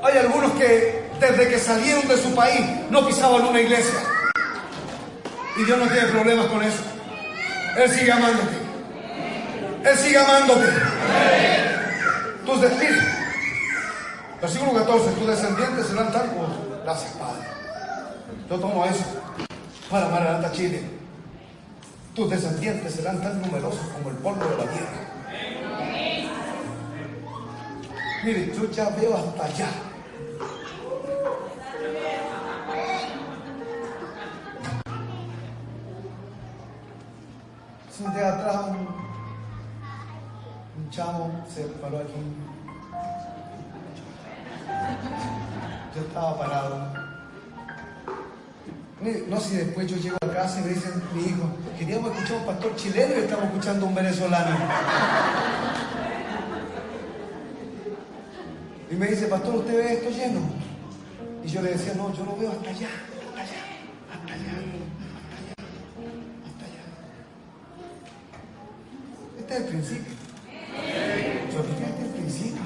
Hay 0.02 0.18
algunos 0.18 0.52
que 0.52 1.10
desde 1.20 1.48
que 1.48 1.58
salieron 1.58 2.08
de 2.08 2.16
su 2.16 2.34
país 2.34 2.64
no 2.90 3.06
pisaban 3.06 3.44
una 3.44 3.60
iglesia. 3.60 3.98
Y 5.58 5.64
Dios 5.64 5.78
no 5.78 5.86
tiene 5.88 6.06
problemas 6.08 6.46
con 6.46 6.62
eso. 6.62 6.82
Él 7.76 7.90
sigue 7.90 8.12
amándote. 8.12 8.56
Él 9.84 9.98
sigue 9.98 10.18
amándote. 10.18 10.66
Tus 12.46 12.60
descendientes. 12.62 13.04
Versículo 14.40 14.72
14. 14.72 15.10
Tus 15.10 15.26
descendientes 15.26 15.86
serán 15.86 16.12
tal 16.12 16.28
como. 16.28 16.48
Gracias, 16.82 17.12
Padre. 17.12 17.46
Yo 18.48 18.58
tomo 18.58 18.86
eso 18.86 19.04
para 19.90 20.08
Maranata 20.08 20.50
Chile. 20.52 20.95
Tus 22.16 22.30
descendientes 22.30 22.94
serán 22.94 23.20
tan 23.20 23.42
numerosos 23.42 23.88
como 23.94 24.08
el 24.08 24.16
polvo 24.16 24.42
de 24.42 24.56
la 24.56 24.72
tierra. 24.72 25.16
Mire, 28.24 28.54
yo 28.56 28.70
ya 28.70 28.88
veo 28.88 29.14
hasta 29.14 29.44
allá. 29.44 29.68
de 38.14 38.24
atrás 38.24 38.66
Un 40.76 40.90
chamo 40.90 41.44
se 41.48 41.64
paró 41.64 41.98
aquí. 41.98 42.12
Yo 45.94 46.00
estaba 46.00 46.38
parado. 46.38 47.05
No 49.06 49.38
si 49.38 49.54
después 49.54 49.86
yo 49.86 49.96
llego 49.98 50.16
a 50.20 50.34
casa 50.34 50.58
y 50.58 50.64
me 50.64 50.70
dicen, 50.70 51.00
mi 51.14 51.22
hijo, 51.22 51.48
queríamos 51.78 52.10
escuchar 52.10 52.38
un 52.38 52.46
pastor 52.46 52.74
chileno 52.74 53.14
y 53.14 53.18
estamos 53.20 53.44
escuchando 53.44 53.86
un 53.86 53.94
venezolano. 53.94 54.56
Y 58.90 58.94
me 58.96 59.06
dice, 59.06 59.26
pastor, 59.26 59.54
¿usted 59.54 59.76
ve 59.76 59.92
esto 59.92 60.10
lleno? 60.10 60.40
Y 61.44 61.48
yo 61.48 61.62
le 61.62 61.70
decía, 61.70 61.94
no, 61.94 62.12
yo 62.14 62.24
lo 62.24 62.36
veo 62.36 62.50
hasta 62.50 62.68
allá, 62.68 62.88
hasta 63.30 63.42
allá, 63.42 63.62
hasta 64.12 64.34
allá, 64.34 64.54
hasta 66.46 66.64
allá, 66.66 66.82
Este 69.38 69.54
es 69.54 69.60
el 69.60 69.66
principio. 69.66 70.12
Yo 71.52 71.62
dije, 71.62 71.84
este 71.84 72.02
es 72.02 72.08
el 72.08 72.12
principio. 72.12 72.62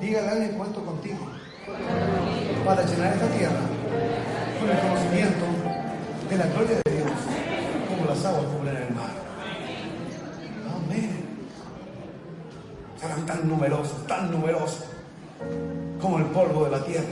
Dígale 0.00 0.28
a 0.28 0.32
alguien 0.32 0.58
cuento 0.58 0.84
contigo. 0.84 1.30
Para 2.64 2.82
llenar 2.84 3.12
esta 3.12 3.28
tierra 3.28 3.78
con 4.58 4.70
el 4.70 4.78
conocimiento 4.80 5.44
de 6.28 6.36
la 6.36 6.46
gloria 6.46 6.80
de 6.84 6.96
Dios, 6.96 7.10
como 7.88 8.06
las 8.06 8.24
aguas 8.24 8.44
cubren 8.46 8.76
el 8.76 8.94
mar. 8.94 9.10
Amén. 10.74 11.24
Serán 13.00 13.26
tan 13.26 13.48
numerosos, 13.48 14.06
tan 14.06 14.30
numerosos 14.30 14.84
como 16.00 16.18
el 16.18 16.24
polvo 16.26 16.64
de 16.64 16.70
la 16.70 16.84
tierra. 16.84 17.06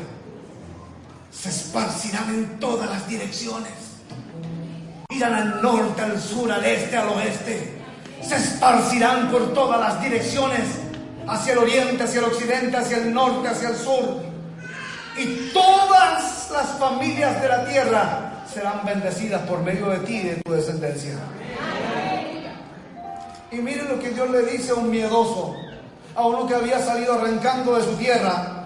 Se 1.30 1.50
esparcirán 1.50 2.30
en 2.30 2.58
todas 2.58 2.90
las 2.90 3.06
direcciones. 3.08 3.72
Irán 5.10 5.34
al 5.34 5.62
norte, 5.62 6.02
al 6.02 6.20
sur, 6.20 6.50
al 6.50 6.64
este, 6.64 6.96
al 6.96 7.08
oeste. 7.08 7.78
Se 8.22 8.36
esparcirán 8.36 9.30
por 9.30 9.54
todas 9.54 9.78
las 9.78 10.02
direcciones. 10.02 10.62
Hacia 11.28 11.52
el 11.52 11.58
oriente, 11.58 12.04
hacia 12.04 12.20
el 12.20 12.26
occidente, 12.26 12.76
hacia 12.76 12.98
el 12.98 13.12
norte, 13.12 13.48
hacia 13.48 13.70
el 13.70 13.76
sur. 13.76 14.22
Y 15.16 15.50
todas 15.52 16.35
las 16.50 16.78
familias 16.78 17.40
de 17.40 17.48
la 17.48 17.64
tierra 17.64 18.32
serán 18.52 18.84
bendecidas 18.84 19.42
por 19.42 19.60
medio 19.62 19.88
de 19.90 19.98
ti 20.00 20.16
y 20.16 20.22
de 20.22 20.36
tu 20.36 20.52
descendencia. 20.52 21.14
Y 23.50 23.56
miren 23.56 23.88
lo 23.88 23.98
que 23.98 24.10
Dios 24.10 24.28
le 24.30 24.42
dice 24.42 24.72
a 24.72 24.74
un 24.74 24.90
miedoso, 24.90 25.56
a 26.14 26.26
uno 26.26 26.46
que 26.46 26.54
había 26.54 26.80
salido 26.80 27.14
arrancando 27.14 27.76
de 27.76 27.84
su 27.84 27.96
tierra. 27.96 28.64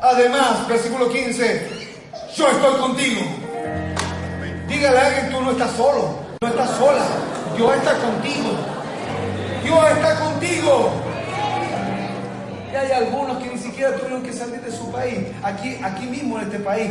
Además, 0.00 0.66
versículo 0.68 1.08
15, 1.08 1.68
yo 2.36 2.48
estoy 2.48 2.80
contigo. 2.80 3.20
Dígale 4.68 4.98
a 4.98 5.06
alguien, 5.06 5.30
tú 5.30 5.40
no 5.42 5.52
estás 5.52 5.72
solo, 5.72 6.18
no 6.40 6.48
estás 6.48 6.70
sola, 6.70 7.04
Dios 7.56 7.76
está 7.76 7.94
contigo. 7.98 8.50
Dios 9.62 9.90
está 9.90 10.18
contigo. 10.20 10.90
Y 12.72 12.76
hay 12.76 12.92
algunos 12.92 13.38
que 13.42 13.55
tuvieron 13.84 14.22
que 14.22 14.32
salir 14.32 14.60
de 14.60 14.72
su 14.72 14.90
país. 14.90 15.18
Aquí, 15.42 15.78
aquí 15.82 16.06
mismo 16.06 16.38
en 16.38 16.44
este 16.44 16.58
país 16.60 16.90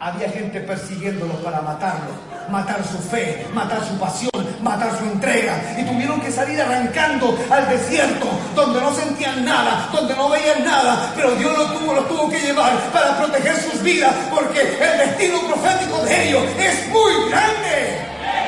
había 0.00 0.28
gente 0.30 0.60
persiguiéndolos 0.60 1.36
para 1.36 1.60
matarlos, 1.60 2.16
matar 2.50 2.82
su 2.84 2.98
fe, 2.98 3.46
matar 3.54 3.84
su 3.84 3.96
pasión, 3.98 4.32
matar 4.60 4.98
su 4.98 5.04
entrega. 5.04 5.54
Y 5.78 5.84
tuvieron 5.84 6.20
que 6.20 6.30
salir 6.32 6.60
arrancando 6.60 7.38
al 7.50 7.68
desierto, 7.68 8.26
donde 8.54 8.80
no 8.80 8.92
sentían 8.94 9.44
nada, 9.44 9.88
donde 9.92 10.14
no 10.16 10.30
veían 10.30 10.64
nada. 10.64 11.12
Pero 11.14 11.32
Dios 11.36 11.56
los 11.56 11.78
tuvo, 11.78 11.94
los 11.94 12.08
tuvo 12.08 12.30
que 12.30 12.40
llevar 12.40 12.72
para 12.92 13.16
proteger 13.18 13.56
sus 13.56 13.82
vidas, 13.82 14.14
porque 14.30 14.60
el 14.60 14.98
destino 14.98 15.40
profético 15.46 16.02
de 16.04 16.28
ellos 16.28 16.44
es 16.58 16.88
muy 16.88 17.30
grande. 17.30 17.98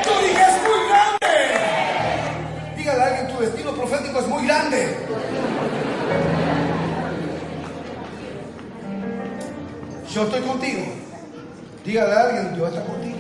Tú 0.03 0.11
dices, 0.27 0.49
es 0.49 0.63
muy 0.63 0.89
grande. 0.89 2.75
Dígale 2.77 3.03
a 3.03 3.07
alguien, 3.07 3.29
tu 3.29 3.41
destino 3.41 3.73
profético 3.73 4.21
es 4.21 4.27
muy 4.27 4.47
grande. 4.47 5.04
Yo 10.15 10.23
estoy 10.23 10.43
contigo. 10.43 10.85
Dígale 11.85 12.13
a 12.13 12.21
alguien, 12.21 12.55
Dios 12.55 12.69
está 12.69 12.85
contigo. 12.85 13.19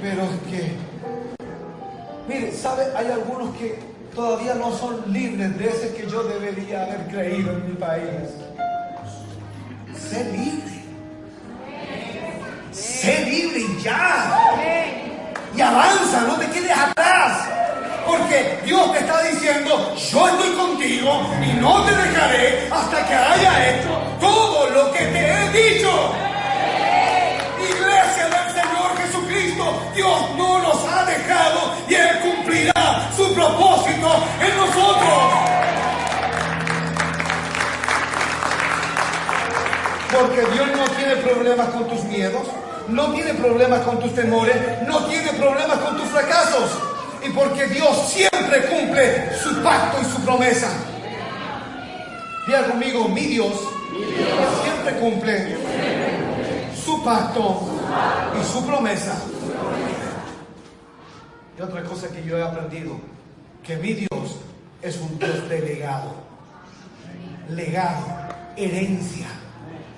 Pero 0.00 0.22
que, 0.48 0.72
mire, 2.26 2.50
¿sabe? 2.52 2.86
Hay 2.96 3.08
algunos 3.08 3.54
que 3.56 3.78
todavía 4.14 4.54
no 4.54 4.72
son 4.72 5.12
libres 5.12 5.58
de 5.58 5.68
ese 5.68 5.94
que 5.94 6.10
yo 6.10 6.22
debería 6.22 6.84
haber 6.84 7.08
creído 7.08 7.52
en 7.52 7.68
mi 7.68 7.74
país. 7.74 8.30
Sé 9.94 10.24
libre. 10.32 10.82
Sé 12.72 13.26
libre 13.26 13.60
y 13.60 13.82
ya. 13.82 14.30
Y 15.54 15.60
avanza, 15.60 16.22
no 16.22 16.36
te 16.36 16.46
quedes 16.46 16.72
atrás. 16.74 17.65
Porque 18.06 18.60
Dios 18.64 18.92
te 18.92 18.98
está 19.00 19.22
diciendo, 19.22 19.94
yo 19.96 20.28
estoy 20.28 20.50
contigo 20.54 21.20
y 21.42 21.52
no 21.54 21.84
te 21.84 21.94
dejaré 21.96 22.68
hasta 22.70 23.06
que 23.06 23.14
haya 23.14 23.68
hecho 23.70 23.88
todo 24.20 24.70
lo 24.70 24.92
que 24.92 24.98
te 25.06 25.32
he 25.32 25.50
dicho. 25.50 25.90
Iglesia 27.58 28.28
del 28.28 28.50
Señor 28.52 28.96
Jesucristo, 29.02 29.82
Dios 29.94 30.20
no 30.36 30.58
nos 30.60 30.84
ha 30.84 31.04
dejado 31.04 31.74
y 31.88 31.94
Él 31.94 32.20
cumplirá 32.20 33.10
su 33.16 33.34
propósito 33.34 34.24
en 34.40 34.56
nosotros. 34.56 35.46
Porque 40.12 40.40
Dios 40.52 40.68
no 40.76 40.84
tiene 40.96 41.16
problemas 41.16 41.68
con 41.70 41.88
tus 41.88 42.04
miedos, 42.04 42.46
no 42.88 43.12
tiene 43.12 43.34
problemas 43.34 43.80
con 43.80 43.98
tus 43.98 44.14
temores, 44.14 44.56
no 44.86 45.04
tiene 45.06 45.32
problemas 45.32 45.78
con 45.78 45.96
tus 45.96 46.08
fracasos. 46.08 46.70
Y 47.26 47.30
porque 47.30 47.66
Dios 47.66 48.08
siempre 48.08 48.66
cumple 48.68 49.36
su 49.36 49.62
pacto 49.62 50.00
y 50.00 50.04
su 50.04 50.20
promesa. 50.22 50.68
Diga 52.46 52.68
conmigo, 52.68 53.08
mi 53.08 53.22
Dios, 53.22 53.52
siempre 54.62 54.96
cumple 55.00 55.56
su 56.84 57.02
pacto 57.02 57.62
y 58.40 58.44
su 58.44 58.64
promesa. 58.64 59.20
Y 61.58 61.62
otra 61.62 61.82
cosa 61.82 62.08
que 62.08 62.22
yo 62.22 62.38
he 62.38 62.42
aprendido, 62.42 63.00
que 63.64 63.76
mi 63.76 63.94
Dios 63.94 64.36
es 64.82 64.98
un 64.98 65.18
Dios 65.18 65.48
de 65.48 65.60
legado. 65.60 66.14
Legado, 67.48 68.06
herencia, 68.56 69.26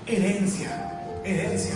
herencia, 0.07 1.03
herencia. 1.25 1.75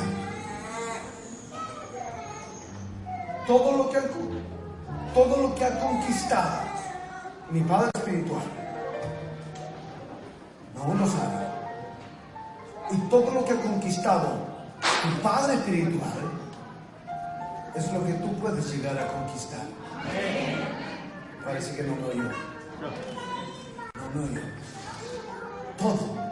Todo 3.47 3.77
lo 3.77 3.91
que 3.91 3.99
todo 5.15 5.43
lo 5.43 5.55
que 5.55 5.65
ha 5.65 5.79
conquistado 5.79 6.63
mi 7.51 7.61
Padre 7.61 7.91
Espiritual, 7.95 8.43
no 10.75 10.95
lo 10.95 11.07
sabe. 11.07 11.43
Y 12.93 12.97
todo 13.09 13.31
lo 13.31 13.45
que 13.45 13.53
ha 13.53 13.57
conquistado 13.57 14.29
mi 15.05 15.15
Padre 15.23 15.55
Espiritual 15.55 16.13
es 17.75 17.93
lo 17.93 18.05
que 18.07 18.13
tú 18.15 18.35
puedes 18.39 18.71
llegar 18.73 18.99
a 18.99 19.09
conquistar. 19.09 19.67
Parece 21.45 21.77
que 21.77 21.83
no 21.83 21.97
lo 21.97 22.09
oigo. 22.09 22.31
No 23.95 24.21
lo 24.21 24.27
oigo. 24.27 24.41
Todo 25.77 26.23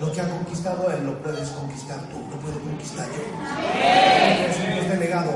lo 0.00 0.12
que 0.12 0.20
ha 0.20 0.28
conquistado 0.28 0.90
Él 0.90 1.04
lo 1.04 1.22
puedes 1.22 1.48
conquistar 1.50 1.98
tú, 2.08 2.18
lo 2.30 2.40
puedo 2.40 2.60
conquistar 2.60 3.06
yo. 3.08 3.22
Es 4.48 4.56
un 4.58 4.74
Dios 4.74 4.88
delegado. 4.88 5.32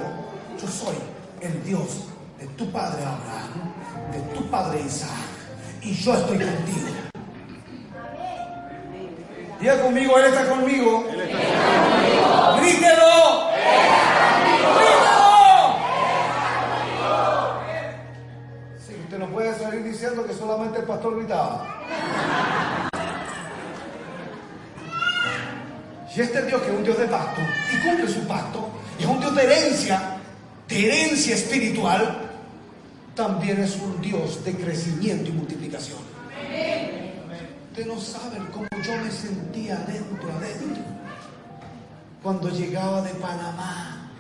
Yo 0.59 0.69
soy 0.69 0.97
el 1.41 1.65
Dios 1.65 2.12
de 2.43 2.49
tu 2.57 2.73
padre 2.73 3.05
Abraham, 3.05 3.73
de 4.11 4.19
tu 4.35 4.51
padre 4.51 4.81
Isaac, 4.81 5.11
y 5.81 5.95
yo 5.95 6.13
estoy 6.13 6.39
contigo. 6.39 6.89
Diga 9.61 9.81
conmigo, 9.81 10.19
Él 10.19 10.25
está 10.25 10.49
conmigo. 10.49 11.05
Grítelo. 12.57 12.59
Grítelo. 12.59 13.47
Sí, 18.85 18.97
usted 19.05 19.19
no 19.21 19.27
puede 19.29 19.57
salir 19.57 19.85
diciendo 19.85 20.27
que 20.27 20.35
solamente 20.35 20.81
el 20.81 20.85
pastor 20.85 21.17
gritaba. 21.17 21.65
Y 26.15 26.21
este 26.21 26.43
Dios 26.43 26.61
que 26.61 26.71
es 26.71 26.77
un 26.77 26.83
Dios 26.83 26.99
de 26.99 27.07
pacto 27.07 27.41
y 27.73 27.89
cumple 27.89 28.09
su 28.09 28.27
pacto, 28.27 28.69
es 28.99 29.07
un 29.07 29.21
Dios 29.21 29.33
de 29.33 29.45
herencia, 29.45 30.19
de 30.67 30.87
herencia 30.87 31.37
espiritual, 31.37 32.22
también 33.15 33.61
es 33.61 33.77
un 33.77 34.01
Dios 34.01 34.45
de 34.45 34.55
crecimiento 34.55 35.31
y 35.31 35.33
multiplicación. 35.33 35.99
Usted 37.71 37.87
no 37.87 37.99
sabe 37.99 38.39
cómo 38.53 38.67
yo 38.83 38.97
me 39.03 39.11
sentía 39.11 39.77
adentro, 39.77 40.31
adentro, 40.37 40.83
cuando 42.23 42.51
llegaba 42.51 43.01
de 43.03 43.11
Panamá, 43.15 44.11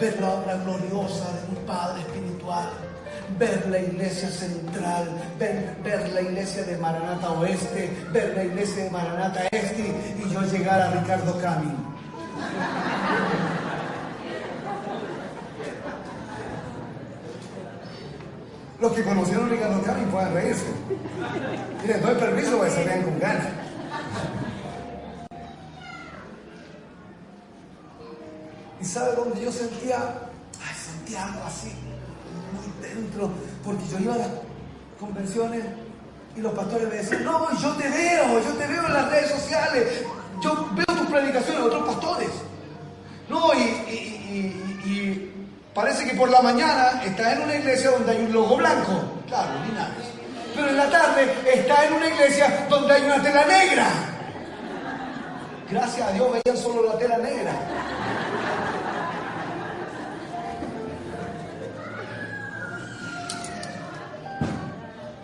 ver 0.00 0.20
la 0.20 0.30
obra 0.30 0.56
gloriosa 0.56 1.24
de 1.32 1.48
mi 1.48 1.66
Padre 1.66 2.00
Espiritual, 2.00 2.70
ver 3.38 3.66
la 3.68 3.78
iglesia 3.78 4.28
central, 4.28 5.08
ver, 5.38 5.76
ver, 5.82 6.08
la 6.12 6.22
iglesia 6.22 6.64
de 6.64 6.76
Maranata 6.78 7.30
Oeste, 7.32 7.90
ver 8.12 8.34
la 8.36 8.44
iglesia 8.44 8.84
de 8.84 8.90
Maranata 8.90 9.46
Este 9.52 9.94
y 10.18 10.32
yo 10.32 10.42
llegar 10.42 10.80
a 10.80 10.90
Ricardo 10.90 11.40
Cami. 11.40 11.72
Los 18.84 18.92
que 18.92 19.02
conocieron 19.02 19.46
a 19.46 19.48
Ricardo 19.48 19.82
Camin 19.82 20.04
pueden 20.08 20.34
reírse. 20.34 20.66
Miren, 21.80 22.02
doy 22.02 22.14
permiso 22.16 22.58
para 22.58 22.68
que 22.68 22.76
se 22.76 22.84
vean 22.84 23.02
con 23.02 23.18
ganas. 23.18 23.46
¿Y 28.78 28.84
sabe 28.84 29.16
dónde 29.16 29.42
yo 29.42 29.50
sentía? 29.50 29.96
Ay, 29.96 30.74
sentía 30.76 31.24
algo 31.24 31.44
así, 31.46 31.72
muy 32.52 32.86
dentro, 32.86 33.30
porque 33.64 33.84
yo 33.90 34.00
iba 34.00 34.16
a 34.16 34.18
las 34.18 34.30
convenciones 35.00 35.64
y 36.36 36.40
los 36.42 36.52
pastores 36.52 36.86
me 36.86 36.96
decían, 36.96 37.24
no, 37.24 37.58
yo 37.58 37.72
te 37.76 37.88
veo, 37.88 38.38
yo 38.38 38.52
te 38.52 38.66
veo 38.66 38.86
en 38.86 38.92
las 38.92 39.10
redes 39.10 39.30
sociales, 39.30 40.04
yo 40.42 40.68
veo 40.74 40.98
tus 40.98 41.06
predicaciones 41.08 41.56
de 41.56 41.68
otros 41.70 41.94
pastores. 41.94 42.30
No, 43.30 43.50
y, 43.54 45.33
parece 45.74 46.04
que 46.06 46.14
por 46.16 46.30
la 46.30 46.40
mañana 46.40 47.02
está 47.04 47.32
en 47.32 47.42
una 47.42 47.56
iglesia 47.56 47.90
donde 47.90 48.12
hay 48.12 48.24
un 48.24 48.32
logo 48.32 48.56
blanco, 48.56 49.02
claro, 49.26 49.50
Linares. 49.66 50.06
Pero 50.54 50.68
en 50.68 50.76
la 50.76 50.88
tarde 50.88 51.34
está 51.52 51.84
en 51.86 51.94
una 51.94 52.08
iglesia 52.08 52.66
donde 52.70 52.94
hay 52.94 53.02
una 53.02 53.20
tela 53.20 53.44
negra. 53.44 53.86
Gracias 55.68 56.08
a 56.08 56.12
Dios 56.12 56.28
veían 56.32 56.56
solo 56.56 56.88
la 56.88 56.96
tela 56.98 57.18
negra. 57.18 57.52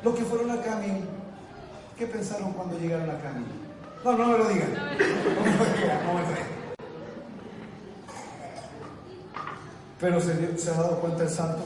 Los 0.03 0.15
que 0.15 0.25
fueron 0.25 0.51
a 0.51 0.61
Cami, 0.63 1.05
¿qué 1.97 2.07
pensaron 2.07 2.53
cuando 2.55 2.79
llegaron 2.79 3.11
a 3.11 3.21
Cami? 3.21 3.45
No. 4.03 4.13
No 4.13 4.27
me 4.27 4.39
lo 4.39 4.49
digan, 4.49 4.73
no 4.73 5.43
me 5.45 5.57
lo 5.59 5.65
digan. 5.77 6.00
Pero 10.01 10.21
se, 10.21 10.33
ha 10.71 10.75
dado 10.75 11.01
cuenta 11.01 11.25
el 11.25 11.29
santo. 11.29 11.63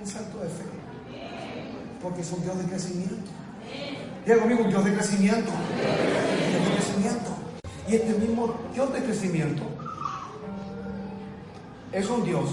Un 0.00 0.06
santo 0.06 0.38
de 0.38 0.48
fe. 0.48 0.64
Porque 2.02 2.20
es 2.22 2.32
un 2.32 2.42
Dios 2.42 2.58
de 2.58 2.64
crecimiento. 2.64 3.30
Diga 4.24 4.38
conmigo, 4.38 4.64
un 4.64 4.70
Dios 4.70 4.84
de 4.84 4.94
crecimiento. 4.94 5.50
Dios 5.50 6.64
de 6.64 6.74
crecimiento. 6.74 7.30
Y 7.88 7.94
este 7.94 8.14
mismo 8.14 8.54
Dios 8.74 8.92
de 8.92 9.02
crecimiento 9.02 9.62
es 11.92 12.08
un 12.08 12.24
Dios 12.24 12.50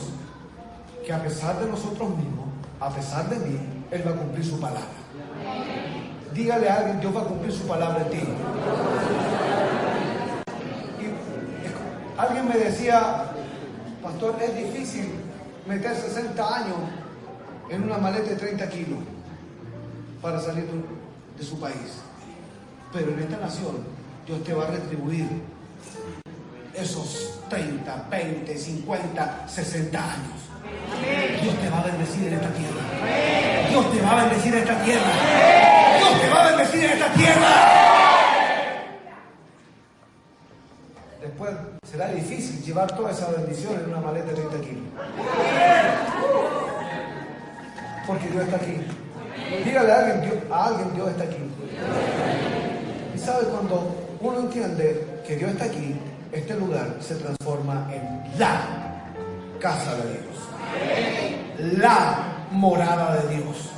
que 1.06 1.14
a 1.14 1.22
pesar 1.22 1.60
de 1.60 1.70
nosotros 1.70 2.10
mismos, 2.10 2.48
a 2.80 2.90
pesar 2.90 3.30
de 3.30 3.38
mí, 3.38 3.60
Él 3.92 4.04
va 4.08 4.12
a 4.12 4.16
cumplir 4.16 4.46
su 4.46 4.60
palabra. 4.60 4.88
Dígale 6.34 6.70
a 6.70 6.76
alguien, 6.76 7.00
Dios 7.00 7.16
va 7.16 7.22
a 7.22 7.26
cumplir 7.26 7.52
su 7.52 7.68
palabra 7.68 8.02
en 8.02 8.10
ti. 8.10 8.28
Alguien 12.18 12.48
me 12.48 12.56
decía, 12.56 13.26
pastor, 14.02 14.38
es 14.42 14.56
difícil 14.56 15.10
meter 15.68 15.96
60 15.96 16.56
años 16.56 16.78
en 17.70 17.84
una 17.84 17.98
maleta 17.98 18.30
de 18.30 18.36
30 18.38 18.70
kilos 18.70 19.00
para 20.22 20.40
salir 20.40 20.66
de 21.38 21.44
su 21.44 21.60
país. 21.60 22.02
Pero 22.94 23.12
en 23.12 23.20
esta 23.20 23.38
nación, 23.38 23.84
Dios 24.26 24.44
te 24.44 24.54
va 24.54 24.64
a 24.64 24.72
retribuir 24.72 25.28
esos 26.74 27.40
30, 27.50 28.08
20, 28.10 28.58
50, 28.58 29.48
60 29.48 30.00
años. 30.00 30.46
Dios 31.42 31.56
te 31.60 31.70
va 31.70 31.80
a 31.80 31.84
bendecir 31.84 32.28
en 32.28 32.34
esta 32.34 32.50
tierra. 32.50 33.70
Dios 33.70 33.92
te 33.92 34.02
va 34.02 34.12
a 34.12 34.24
bendecir 34.24 34.54
en 34.54 34.60
esta 34.60 34.84
tierra. 34.84 35.12
Dios 35.98 36.22
te 36.22 36.30
va 36.30 36.44
a 36.44 36.52
bendecir 36.52 36.84
en 36.86 36.92
esta 36.92 37.14
tierra. 37.14 37.85
Será 41.96 42.10
difícil 42.10 42.62
llevar 42.62 42.94
toda 42.94 43.12
esa 43.12 43.32
bendición 43.32 43.74
en 43.80 43.90
una 43.90 44.02
maleta 44.02 44.28
de 44.28 44.34
30 44.34 44.58
kilos. 44.60 44.84
Porque 48.06 48.28
Dios 48.28 48.44
está 48.44 48.58
aquí. 48.58 48.82
Dígale 49.64 49.92
a 49.94 50.00
alguien, 50.00 50.22
Dios, 50.22 50.36
a 50.52 50.66
alguien 50.66 50.94
Dios 50.94 51.10
está 51.12 51.24
aquí. 51.24 51.38
Y 53.16 53.18
sabe 53.18 53.46
cuando 53.46 53.96
uno 54.20 54.40
entiende 54.42 55.22
que 55.26 55.38
Dios 55.38 55.52
está 55.52 55.66
aquí, 55.66 55.96
este 56.34 56.56
lugar 56.56 56.98
se 57.00 57.16
transforma 57.16 57.90
en 57.94 58.40
la 58.40 58.60
casa 59.62 59.96
de 59.96 60.12
Dios. 60.12 61.80
La 61.80 62.48
morada 62.52 63.22
de 63.22 63.38
Dios. 63.38 63.70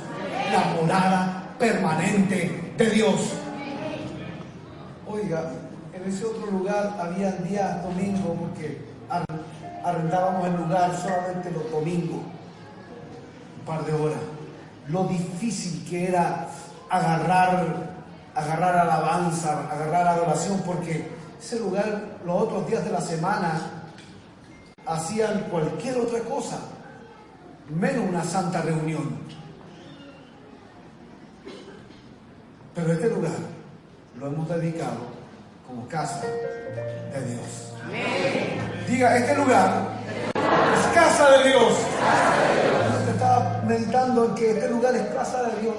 La 0.52 0.74
morada 0.74 1.54
permanente 1.56 2.72
de 2.76 2.90
Dios. 2.90 3.34
Oiga, 5.06 5.52
en 5.92 6.04
ese 6.04 6.24
otro 6.24 6.50
lugar 6.50 6.96
había 7.00 7.32
días 7.32 7.82
domingos 7.82 8.36
porque 8.38 8.86
arrendábamos 9.84 10.46
el 10.46 10.56
lugar 10.56 10.96
solamente 10.96 11.50
los 11.50 11.70
domingos, 11.70 12.20
un 13.58 13.64
par 13.66 13.84
de 13.84 13.92
horas. 13.92 14.18
Lo 14.88 15.04
difícil 15.04 15.84
que 15.88 16.08
era 16.08 16.48
agarrar, 16.90 17.90
agarrar 18.34 18.76
alabanza, 18.76 19.70
agarrar 19.70 20.08
adoración, 20.08 20.62
porque 20.64 21.10
ese 21.38 21.60
lugar 21.60 22.18
los 22.24 22.42
otros 22.42 22.66
días 22.66 22.84
de 22.84 22.90
la 22.90 23.00
semana 23.00 23.84
hacían 24.86 25.46
cualquier 25.50 25.98
otra 25.98 26.20
cosa, 26.20 26.58
menos 27.68 28.08
una 28.08 28.24
santa 28.24 28.62
reunión. 28.62 29.18
Pero 32.74 32.92
este 32.92 33.08
lugar 33.10 33.32
lo 34.18 34.26
hemos 34.28 34.48
dedicado 34.48 35.17
como 35.68 35.86
casa 35.86 36.22
de 36.22 37.24
Dios. 37.26 37.74
Diga, 38.88 39.16
este 39.16 39.34
lugar 39.34 39.88
es 40.34 40.86
casa 40.94 41.30
de 41.30 41.48
Dios. 41.50 41.72
Yo 43.04 43.12
estaba 43.12 43.62
meditando 43.66 44.24
en 44.24 44.34
que 44.34 44.50
este 44.52 44.68
lugar 44.70 44.96
es 44.96 45.02
casa 45.14 45.42
de 45.42 45.60
Dios. 45.60 45.76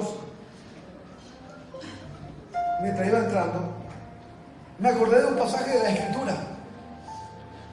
Mientras 2.81 3.07
iba 3.07 3.17
entrando, 3.17 3.73
me 4.77 4.89
acordé 4.89 5.21
de 5.21 5.27
un 5.27 5.37
pasaje 5.37 5.71
de 5.71 5.83
la 5.83 5.89
Escritura. 5.89 6.33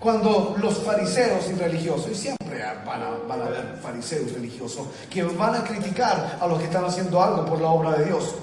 Cuando 0.00 0.56
los 0.58 0.78
fariseos 0.84 1.48
y 1.50 1.54
religiosos, 1.54 2.10
y 2.10 2.14
siempre 2.14 2.64
van 2.86 3.02
a, 3.02 3.10
van 3.28 3.42
a 3.42 3.46
haber 3.46 3.78
fariseos 3.82 4.32
religiosos, 4.32 4.86
que 5.10 5.22
van 5.22 5.54
a 5.54 5.64
criticar 5.64 6.38
a 6.40 6.46
los 6.46 6.58
que 6.58 6.64
están 6.64 6.84
haciendo 6.84 7.22
algo 7.22 7.44
por 7.44 7.60
la 7.60 7.68
obra 7.68 7.92
de 7.92 8.06
Dios. 8.06 8.34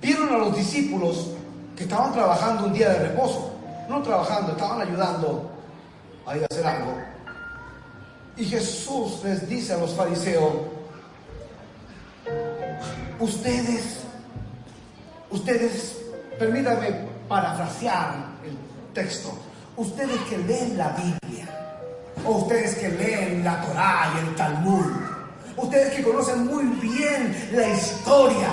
Vieron 0.00 0.28
a 0.32 0.38
los 0.38 0.56
discípulos 0.56 1.30
que 1.76 1.84
estaban 1.84 2.12
trabajando 2.12 2.66
un 2.66 2.72
día 2.72 2.90
de 2.90 3.08
reposo. 3.08 3.54
No 3.88 4.02
trabajando, 4.02 4.52
estaban 4.52 4.80
ayudando 4.80 5.50
a 6.26 6.36
ir 6.36 6.42
a 6.42 6.46
hacer 6.50 6.66
algo. 6.66 6.94
Y 8.36 8.44
Jesús 8.44 9.20
les 9.24 9.48
dice 9.48 9.74
a 9.74 9.78
los 9.78 9.94
fariseos, 9.94 10.52
ustedes 13.18 14.00
Ustedes, 15.30 15.96
permítanme 16.40 16.92
parafrasear 17.28 18.14
el 18.44 18.56
texto. 18.92 19.32
Ustedes 19.76 20.20
que 20.28 20.38
leen 20.38 20.76
la 20.76 20.88
Biblia, 20.88 21.48
o 22.26 22.38
ustedes 22.38 22.74
que 22.74 22.88
leen 22.88 23.44
la 23.44 23.60
Torá 23.60 24.12
y 24.14 24.28
el 24.28 24.34
Talmud, 24.34 24.86
ustedes 25.56 25.94
que 25.94 26.02
conocen 26.02 26.46
muy 26.46 26.64
bien 26.80 27.50
la 27.52 27.68
historia, 27.68 28.48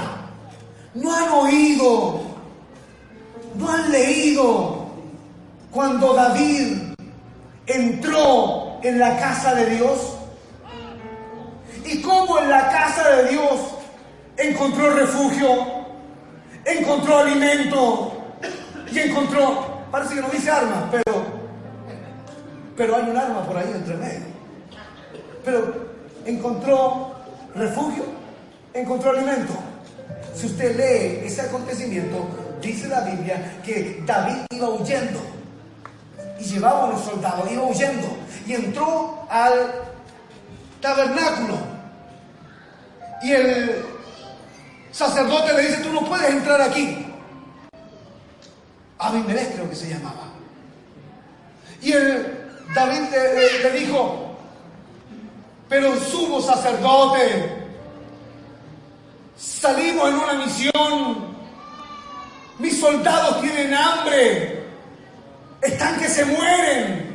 no 1.02 1.16
han 1.16 1.30
oído, 1.30 2.22
no 3.56 3.72
han 3.72 3.92
leído 3.92 4.88
cuando 5.72 6.14
David 6.14 6.94
entró 7.66 8.80
en 8.84 9.00
la 9.00 9.18
casa 9.18 9.56
de 9.56 9.66
Dios 9.76 10.14
y 11.86 12.02
cómo 12.02 12.40
en 12.40 12.50
la 12.50 12.70
casa 12.70 13.10
de 13.10 13.30
Dios 13.30 13.60
encontró 14.38 14.90
refugio 14.92 15.78
encontró 16.68 17.20
alimento 17.20 18.12
y 18.92 19.00
encontró, 19.00 19.86
parece 19.92 20.16
que 20.16 20.22
no 20.22 20.30
dice 20.30 20.52
arma, 20.52 20.90
pero, 20.92 21.24
pero 22.76 22.96
hay 22.96 23.10
un 23.10 23.18
arma 23.18 23.44
por 23.44 23.58
ahí 23.58 23.72
entre 23.74 23.96
medio. 23.96 24.26
Pero 25.44 25.88
encontró 26.26 27.16
refugio, 27.56 28.04
encontró 28.74 29.12
alimento. 29.12 29.54
Si 30.38 30.46
usted 30.46 30.76
lee 30.76 31.26
ese 31.26 31.42
acontecimiento, 31.42 32.28
dice 32.62 32.88
la 32.88 33.02
Biblia 33.02 33.60
que 33.66 34.04
David 34.06 34.46
iba 34.52 34.70
huyendo 34.70 35.20
y 36.40 36.44
llevaba 36.44 36.90
a 36.90 36.92
los 36.92 37.02
soldados, 37.02 37.52
iba 37.52 37.64
huyendo 37.64 38.08
y 38.46 38.54
entró 38.54 39.26
al 39.32 39.72
tabernáculo. 40.80 41.56
Y 43.24 43.32
el 43.32 43.86
sacerdote 44.92 45.54
le 45.54 45.62
dice, 45.64 45.82
tú 45.82 45.92
no 45.92 46.06
puedes 46.06 46.30
entrar 46.30 46.62
aquí. 46.62 47.08
Abimelech 49.00 49.56
creo 49.56 49.68
que 49.68 49.76
se 49.76 49.90
llamaba. 49.90 50.34
Y 51.82 51.94
el 51.94 52.48
David 52.76 53.02
le, 53.64 53.72
dijo, 53.72 54.38
pero 55.68 56.00
sumo 56.00 56.42
sacerdote, 56.42 57.57
salimos 59.38 60.10
en 60.10 60.16
una 60.16 60.34
misión, 60.34 61.38
mis 62.60 62.80
soldados 62.80 63.42
tienen 63.42 63.74
hambre, 63.74 64.64
están 65.62 66.00
que 66.00 66.08
se 66.08 66.26
mueren. 66.26 67.08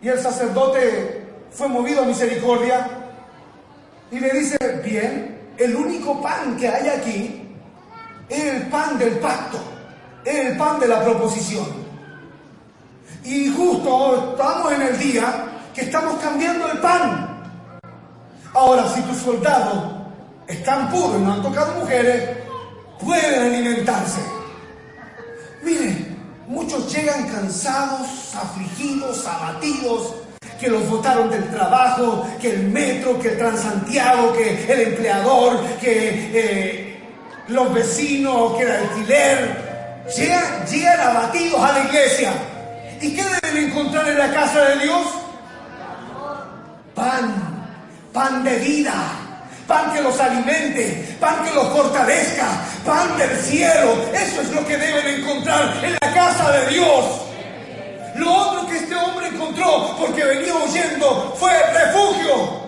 Y 0.00 0.08
el 0.08 0.20
sacerdote 0.20 1.26
fue 1.50 1.68
movido 1.68 2.02
a 2.02 2.06
misericordia 2.06 2.88
y 4.10 4.18
le 4.18 4.30
dice, 4.30 4.58
bien, 4.84 5.52
el 5.56 5.76
único 5.76 6.20
pan 6.20 6.56
que 6.56 6.68
hay 6.68 6.88
aquí 6.88 7.48
es 8.28 8.44
el 8.44 8.62
pan 8.68 8.98
del 8.98 9.18
pacto, 9.18 9.58
es 10.24 10.34
el 10.34 10.56
pan 10.56 10.80
de 10.80 10.88
la 10.88 11.04
proposición. 11.04 11.82
Y 13.24 13.48
justo 13.48 14.32
estamos 14.32 14.72
en 14.72 14.82
el 14.82 14.98
día 14.98 15.60
que 15.74 15.82
estamos 15.82 16.20
cambiando 16.20 16.70
el 16.70 16.78
pan. 16.78 17.28
Ahora, 18.54 18.88
si 18.88 19.00
tus 19.02 19.18
soldados 19.18 20.01
están 20.46 20.90
puros 20.90 21.16
y 21.18 21.24
no 21.24 21.32
han 21.32 21.42
tocado 21.42 21.80
mujeres, 21.80 22.36
pueden 23.00 23.54
alimentarse. 23.54 24.20
Mire, 25.62 25.96
muchos 26.46 26.92
llegan 26.92 27.28
cansados, 27.28 28.34
afligidos, 28.34 29.26
abatidos, 29.26 30.14
que 30.58 30.68
los 30.68 30.88
botaron 30.88 31.28
del 31.28 31.50
trabajo, 31.50 32.24
que 32.40 32.54
el 32.54 32.68
metro, 32.68 33.18
que 33.18 33.28
el 33.30 33.38
Transantiago, 33.38 34.32
que 34.32 34.72
el 34.72 34.80
empleador, 34.80 35.60
que 35.80 36.30
eh, 36.32 37.00
los 37.48 37.74
vecinos, 37.74 38.56
que 38.56 38.62
el 38.62 38.72
alquiler. 38.72 39.72
Llegan 40.16 41.00
abatidos 41.00 41.60
a 41.60 41.72
la 41.72 41.84
iglesia. 41.84 42.32
¿Y 43.00 43.14
qué 43.14 43.24
deben 43.42 43.70
encontrar 43.70 44.08
en 44.08 44.18
la 44.18 44.32
casa 44.32 44.60
de 44.68 44.78
Dios? 44.84 45.06
Pan, 46.94 47.34
pan 48.12 48.44
de 48.44 48.56
vida, 48.58 48.94
pan 49.72 49.90
que 49.90 50.02
los 50.02 50.20
alimente, 50.20 51.16
pan 51.18 51.42
que 51.42 51.54
los 51.54 51.68
fortalezca, 51.68 52.46
pan 52.84 53.16
del 53.16 53.34
cielo. 53.38 53.94
Eso 54.12 54.42
es 54.42 54.50
lo 54.50 54.66
que 54.66 54.76
deben 54.76 55.20
encontrar 55.20 55.82
en 55.82 55.92
la 55.94 56.12
casa 56.12 56.52
de 56.52 56.66
Dios. 56.74 57.04
Lo 58.16 58.30
otro 58.30 58.68
que 58.68 58.76
este 58.76 58.94
hombre 58.94 59.28
encontró, 59.28 59.96
porque 59.98 60.22
venía 60.24 60.54
huyendo, 60.56 61.34
fue 61.40 61.52
refugio. 61.72 62.60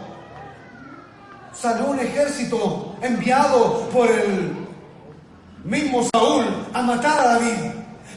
Salió 1.53 1.89
un 1.89 2.01
ejército 2.01 2.97
enviado 3.03 3.87
por 3.93 4.11
el 4.11 4.67
mismo 5.63 6.09
Saúl 6.15 6.47
a 6.73 6.81
matar 6.81 7.21
a 7.21 7.29
David. 7.35 7.71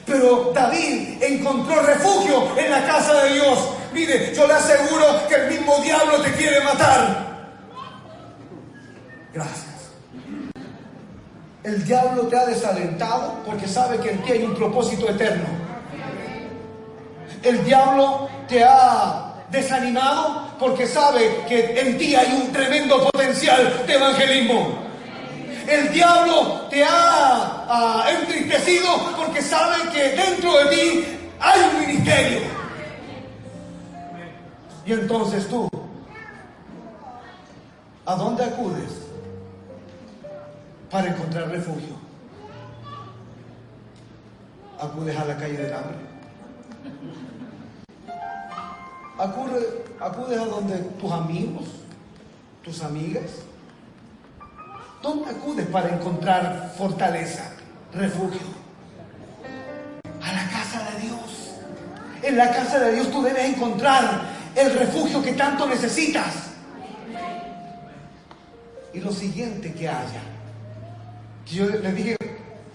Pero 0.06 0.54
David 0.56 1.22
encontró 1.22 1.82
refugio 1.82 2.58
en 2.58 2.72
la 2.72 2.88
casa 2.88 3.14
de 3.24 3.34
Dios. 3.34 3.60
Mire, 3.92 4.34
yo 4.34 4.48
le 4.48 4.54
aseguro 4.54 5.28
que 5.28 5.36
el 5.36 5.50
mismo 5.50 5.78
diablo 5.80 6.22
te 6.22 6.32
quiere 6.32 6.62
matar. 6.62 7.27
Gracias. 9.38 9.92
El 11.64 11.86
diablo 11.86 12.24
te 12.24 12.36
ha 12.36 12.46
desalentado 12.48 13.36
porque 13.46 13.68
sabe 13.68 14.00
que 14.00 14.10
en 14.10 14.24
ti 14.24 14.32
hay 14.32 14.44
un 14.44 14.56
propósito 14.56 15.08
eterno. 15.08 15.46
El 17.44 17.64
diablo 17.64 18.28
te 18.48 18.64
ha 18.64 19.36
desanimado 19.52 20.56
porque 20.58 20.88
sabe 20.88 21.46
que 21.48 21.80
en 21.80 22.00
ti 22.00 22.16
hay 22.16 22.34
un 22.34 22.52
tremendo 22.52 23.12
potencial 23.12 23.86
de 23.86 23.94
evangelismo. 23.94 24.80
El 25.68 25.94
diablo 25.94 26.62
te 26.72 26.84
ha, 26.84 28.06
ha 28.06 28.12
entristecido 28.20 28.88
porque 29.16 29.44
sabe 29.44 29.76
que 29.94 30.16
dentro 30.20 30.58
de 30.58 30.76
ti 30.76 31.06
hay 31.40 31.60
un 31.62 31.80
ministerio. 31.86 32.40
Y 34.84 34.94
entonces 34.94 35.48
tú, 35.48 35.70
¿a 38.04 38.16
dónde 38.16 38.44
acudes 38.44 39.07
para 40.90 41.10
encontrar 41.10 41.50
refugio? 41.50 41.96
¿Acudes 44.80 45.18
a 45.18 45.26
la 45.26 45.38
calle 45.38 45.58
del 45.58 45.74
hambre? 45.74 45.98
Acude, 49.18 49.86
acudes 50.00 50.40
a 50.40 50.46
donde 50.46 50.78
tus 50.78 51.12
amigos, 51.12 51.66
tus 52.64 52.84
amigas. 52.84 53.24
¿Dónde 55.02 55.32
acudes 55.32 55.66
para 55.68 55.90
encontrar 55.90 56.74
fortaleza, 56.78 57.52
refugio? 57.94 58.48
A 60.22 60.32
la 60.32 60.50
casa 60.50 60.92
de 60.92 61.08
Dios. 61.08 61.56
En 62.22 62.38
la 62.38 62.52
casa 62.52 62.80
de 62.80 62.94
Dios 62.94 63.12
tú 63.12 63.24
debes 63.24 63.56
encontrar 63.56 64.22
el 64.56 64.74
refugio 64.74 65.24
que 65.24 65.34
tanto 65.34 65.66
necesitas. 65.68 66.52
Y 68.94 69.00
lo 69.00 69.12
siguiente 69.12 69.74
que 69.74 69.88
haya. 69.88 70.37
Yo 71.50 71.66
le 71.66 71.92
dije, 71.94 72.18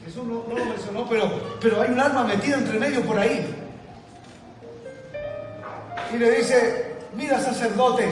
Jesús 0.04 0.24
no, 0.24 0.44
no 0.48 0.58
lo 0.58 0.64
mencionó, 0.64 1.08
pero, 1.08 1.58
pero 1.60 1.82
hay 1.82 1.90
un 1.90 2.00
arma 2.00 2.24
metida 2.24 2.56
entre 2.56 2.78
medio 2.78 3.02
por 3.02 3.18
ahí. 3.18 3.54
Y 6.12 6.18
le 6.18 6.30
dice, 6.30 6.96
mira 7.14 7.38
sacerdote, 7.40 8.06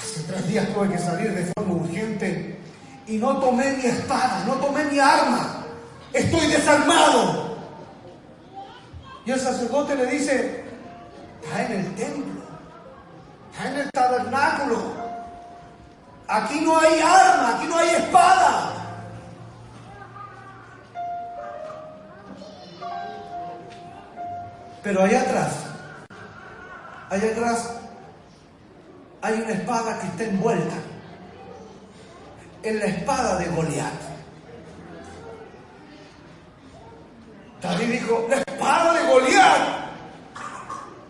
hace 0.00 0.22
tres 0.22 0.48
días 0.48 0.68
tuve 0.72 0.90
que 0.90 0.98
salir 0.98 1.32
de 1.32 1.52
forma 1.56 1.74
urgente 1.74 2.58
y 3.06 3.16
no 3.18 3.38
tomé 3.38 3.72
mi 3.72 3.86
espada, 3.86 4.44
no 4.46 4.54
tomé 4.54 4.84
mi 4.84 4.98
arma, 4.98 5.64
estoy 6.12 6.46
desarmado. 6.46 7.56
Y 9.24 9.32
el 9.32 9.40
sacerdote 9.40 9.96
le 9.96 10.06
dice, 10.06 10.64
está 11.42 11.66
en 11.66 11.72
el 11.80 11.94
templo, 11.96 12.42
está 13.52 13.70
en 13.70 13.78
el 13.78 13.90
tabernáculo, 13.90 15.05
aquí 16.28 16.60
no 16.60 16.78
hay 16.78 17.00
arma, 17.00 17.56
aquí 17.56 17.66
no 17.66 17.78
hay 17.78 17.88
espada. 17.90 18.72
Pero 24.82 25.02
allá 25.02 25.20
atrás 25.20 25.66
allá 27.10 27.32
atrás 27.32 27.70
hay 29.22 29.40
una 29.40 29.52
espada 29.52 29.98
que 30.00 30.06
está 30.06 30.24
envuelta 30.24 30.74
en 32.62 32.78
la 32.78 32.86
espada 32.86 33.38
de 33.38 33.46
Goliat. 33.46 33.92
David 37.62 37.90
dijo, 37.90 38.26
la 38.28 38.36
espada 38.36 38.92
de 38.92 39.06
Goliat. 39.06 39.86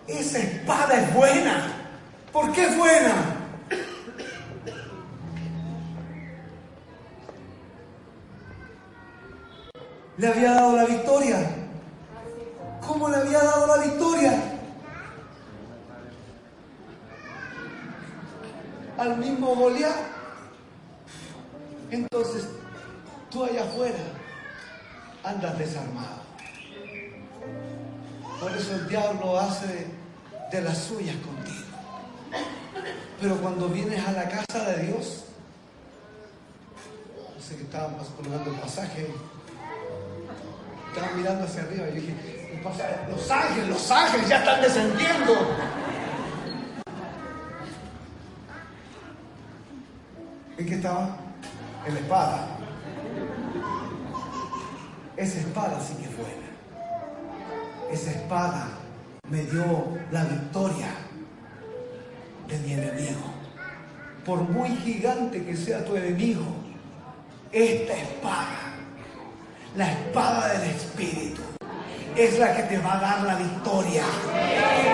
Esa 0.06 0.38
espada 0.38 0.94
es 0.94 1.14
buena. 1.14 1.66
¿Por 2.32 2.52
qué 2.52 2.66
es 2.66 2.76
buena? 2.76 3.35
Le 10.18 10.26
había 10.26 10.52
dado 10.52 10.76
la 10.76 10.84
victoria. 10.84 11.38
¿Cómo 12.86 13.08
le 13.08 13.16
había 13.16 13.38
dado 13.38 13.66
la 13.66 13.82
victoria? 13.82 14.56
al 18.98 19.16
mismo 19.18 19.54
Goliat. 19.54 19.94
Entonces, 21.90 22.48
tú 23.30 23.44
allá 23.44 23.64
afuera 23.64 23.98
andas 25.24 25.58
desarmado. 25.58 26.26
Por 28.40 28.52
eso 28.52 28.74
el 28.74 28.88
diablo 28.88 29.38
hace 29.38 29.86
de 30.50 30.60
las 30.60 30.78
suyas 30.78 31.16
contigo. 31.16 31.66
Pero 33.20 33.36
cuando 33.40 33.68
vienes 33.68 34.06
a 34.06 34.12
la 34.12 34.28
casa 34.28 34.64
de 34.70 34.86
Dios, 34.86 35.24
no 37.34 37.42
sé 37.42 37.56
que 37.56 37.62
estábamos 37.62 38.08
colgando 38.08 38.50
el 38.50 38.56
pasaje, 38.58 39.08
estaba 40.96 41.14
mirando 41.14 41.44
hacia 41.44 41.62
arriba 41.62 41.88
y 41.88 42.00
dije, 42.00 42.14
los 43.10 43.30
ángeles, 43.30 43.68
los 43.68 43.90
ángeles 43.90 44.28
ya 44.28 44.38
están 44.38 44.62
descendiendo. 44.62 45.34
¿En 50.56 50.66
qué 50.66 50.74
estaba? 50.74 51.16
En 51.86 51.94
la 51.94 52.00
espada. 52.00 52.48
Esa 55.16 55.38
espada 55.38 55.80
sí 55.80 55.94
que 55.96 56.04
es 56.04 56.16
buena. 56.16 56.46
Esa 57.92 58.10
espada 58.12 58.68
me 59.28 59.42
dio 59.42 59.98
la 60.10 60.24
victoria 60.24 60.88
de 62.48 62.58
mi 62.60 62.72
enemigo. 62.72 63.20
Por 64.24 64.40
muy 64.40 64.70
gigante 64.76 65.44
que 65.44 65.56
sea 65.56 65.84
tu 65.84 65.94
enemigo, 65.94 66.44
esta 67.52 67.92
espada, 67.92 68.55
la 69.76 69.92
espada 69.92 70.54
del 70.54 70.70
Espíritu, 70.70 71.42
es 72.16 72.38
la 72.38 72.56
que 72.56 72.62
te 72.62 72.78
va 72.78 72.94
a 72.94 73.00
dar 73.00 73.20
la 73.22 73.34
victoria. 73.34 74.04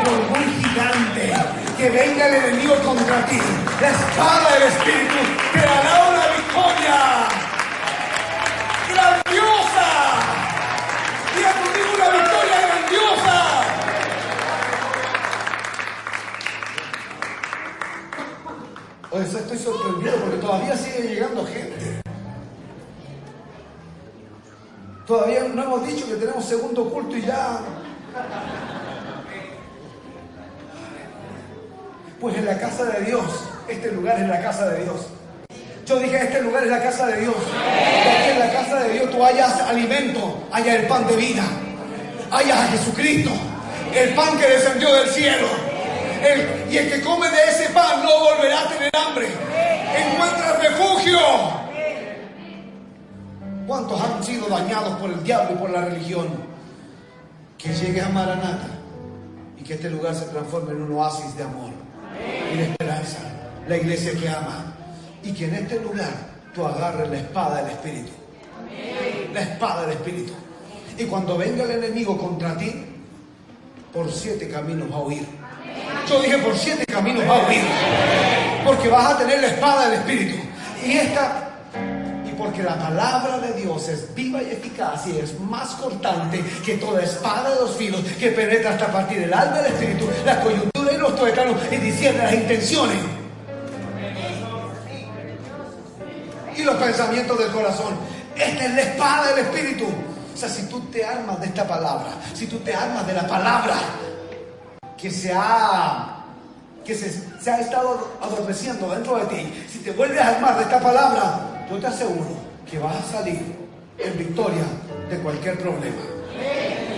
Por 0.05 0.31
muy 0.31 0.45
gigante 0.61 1.33
que 1.79 1.89
venga 1.89 2.27
el 2.27 2.35
enemigo 2.35 2.75
contra 2.85 3.25
ti, 3.27 3.39
la 3.81 3.91
espada 3.91 4.55
del 4.55 4.63
Espíritu 4.65 5.19
te 5.53 5.59
dará 5.61 6.09
una 6.09 6.27
victoria 6.37 6.99
grandiosa. 8.91 9.89
Diga 11.37 11.53
conmigo 11.53 11.89
una 11.95 12.09
victoria 12.11 12.57
grandiosa. 12.67 13.37
Oye, 19.13 19.25
estoy 19.25 19.59
sorprendido 19.59 20.17
porque 20.17 20.37
todavía 20.39 20.77
sigue 20.77 21.03
llegando 21.03 21.47
gente. 21.47 21.72
Todavía 25.13 25.43
no 25.43 25.63
hemos 25.63 25.87
dicho 25.87 26.09
que 26.09 26.15
tenemos 26.15 26.43
segundo 26.43 26.89
culto 26.89 27.15
y 27.15 27.21
ya. 27.21 27.59
Pues 32.19 32.35
en 32.39 32.47
la 32.47 32.59
casa 32.59 32.85
de 32.87 33.05
Dios, 33.05 33.23
este 33.69 33.93
lugar 33.93 34.19
es 34.19 34.27
la 34.27 34.41
casa 34.41 34.71
de 34.71 34.85
Dios. 34.85 35.09
Yo 35.85 35.99
dije, 35.99 36.17
este 36.17 36.41
lugar 36.41 36.65
es 36.65 36.71
la 36.71 36.83
casa 36.83 37.09
de 37.09 37.21
Dios. 37.21 37.37
Aquí 37.37 38.31
en 38.31 38.39
la 38.39 38.53
casa 38.55 38.81
de 38.85 38.93
Dios 38.95 39.11
tú 39.11 39.23
hayas 39.23 39.61
alimento, 39.61 40.49
haya 40.51 40.77
el 40.77 40.87
pan 40.87 41.07
de 41.07 41.17
vida, 41.17 41.45
hayas 42.31 42.57
a 42.57 42.69
Jesucristo, 42.69 43.33
el 43.95 44.15
pan 44.15 44.39
que 44.39 44.49
descendió 44.49 44.95
del 44.95 45.11
cielo. 45.11 45.47
y 46.71 46.77
el 46.79 46.91
que 46.91 47.03
come 47.03 47.29
de 47.29 47.51
ese 47.51 47.69
pan 47.75 48.03
no 48.03 48.19
volverá 48.19 48.63
a 48.63 48.69
tener 48.69 48.91
hambre. 48.97 49.29
Encuentra 49.95 50.57
refugio. 50.57 51.62
¿Cuántos 53.67 54.01
han 54.01 54.23
sido 54.25 54.49
dañados 54.49 54.99
por 54.99 55.11
el 55.11 55.23
diablo 55.23 55.55
y 55.55 55.59
por 55.59 55.71
la 55.71 55.85
religión? 55.85 56.29
Que 57.57 57.73
llegue 57.73 58.01
a 58.01 58.09
Maranata 58.09 58.69
y 59.59 59.63
que 59.63 59.75
este 59.75 59.89
lugar 59.89 60.15
se 60.15 60.25
transforme 60.27 60.73
en 60.73 60.83
un 60.83 60.93
oasis 60.95 61.37
de 61.37 61.45
amor 61.45 61.71
y 62.53 62.57
de 62.57 62.65
esperanza. 62.65 63.19
La 63.69 63.77
iglesia 63.77 64.13
que 64.19 64.29
ama. 64.29 64.75
Y 65.23 65.33
que 65.33 65.45
en 65.45 65.55
este 65.55 65.79
lugar 65.79 66.11
tú 66.53 66.67
agarres 66.67 67.09
la 67.09 67.17
espada 67.17 67.63
del 67.63 67.71
Espíritu. 67.71 68.11
La 69.33 69.43
espada 69.43 69.83
del 69.83 69.93
Espíritu. 69.93 70.33
Y 70.99 71.05
cuando 71.05 71.39
venga 71.39 71.63
el 71.63 71.71
enemigo 71.71 72.19
contra 72.19 72.57
ti, 72.57 72.85
por 73.93 74.11
siete 74.11 74.49
caminos 74.49 74.91
va 74.91 74.97
a 74.97 75.03
huir. 75.03 75.25
Yo 76.09 76.21
dije 76.21 76.39
por 76.39 76.57
siete 76.57 76.85
caminos 76.87 77.23
va 77.29 77.37
a 77.37 77.49
huir. 77.49 77.63
Porque 78.65 78.89
vas 78.89 79.13
a 79.13 79.19
tener 79.19 79.41
la 79.41 79.47
espada 79.47 79.89
del 79.89 80.01
Espíritu. 80.01 80.37
Y 80.85 80.93
esta 80.97 81.52
porque 82.53 82.69
la 82.69 82.79
palabra 82.79 83.39
de 83.39 83.63
Dios 83.63 83.89
es 83.89 84.15
viva 84.15 84.43
y 84.43 84.51
eficaz 84.51 85.07
y 85.07 85.19
es 85.19 85.41
más 85.41 85.71
cortante 85.71 86.45
que 86.63 86.75
toda 86.75 87.03
espada 87.03 87.49
de 87.49 87.57
dos 87.57 87.77
filos 87.77 88.03
que 88.21 88.31
penetra 88.31 88.73
hasta 88.73 88.89
partir 88.89 89.21
del 89.21 89.33
alma 89.33 89.57
del 89.61 89.73
espíritu, 89.73 90.07
la 90.27 90.39
coyuntura 90.39 90.93
y 90.93 90.99
los 90.99 91.17
tuétanos 91.17 91.57
y 91.71 91.77
diciendo 91.77 92.23
las 92.23 92.35
intenciones 92.35 92.99
y 96.55 96.63
los 96.63 96.75
pensamientos 96.75 97.39
del 97.39 97.51
corazón. 97.53 97.95
Esta 98.37 98.65
es 98.67 98.75
la 98.75 98.83
espada 98.83 99.29
del 99.29 99.47
espíritu. 99.47 99.87
O 99.87 100.37
sea, 100.37 100.51
si 100.51 100.67
tú 100.67 100.81
te 100.91 101.07
armas 101.07 101.41
de 101.41 101.47
esta 101.47 101.67
palabra, 101.67 102.09
si 102.35 102.47
tú 102.47 102.59
te 102.59 102.75
armas 102.75 103.07
de 103.07 103.15
la 103.15 103.27
palabra 103.27 103.77
que 104.99 105.11
se 105.11 105.33
ha 105.35 106.19
que 106.85 106.95
se, 106.95 107.11
se 107.41 107.51
ha 107.51 107.61
estado 107.61 108.13
adormeciendo 108.21 108.91
dentro 108.91 109.17
de 109.17 109.25
ti, 109.27 109.65
si 109.73 109.79
te 109.79 109.93
vuelves 109.93 110.21
a 110.21 110.37
armar 110.37 110.59
de 110.59 110.65
esta 110.65 110.81
palabra, 110.81 111.67
yo 111.71 111.79
te 111.79 111.87
aseguro 111.87 112.42
que 112.73 112.79
vas 112.79 112.97
a 112.97 113.19
salir 113.19 113.39
en 113.99 114.19
victoria 114.19 114.65
de 115.11 115.19
cualquier 115.19 115.59
problema. 115.59 116.03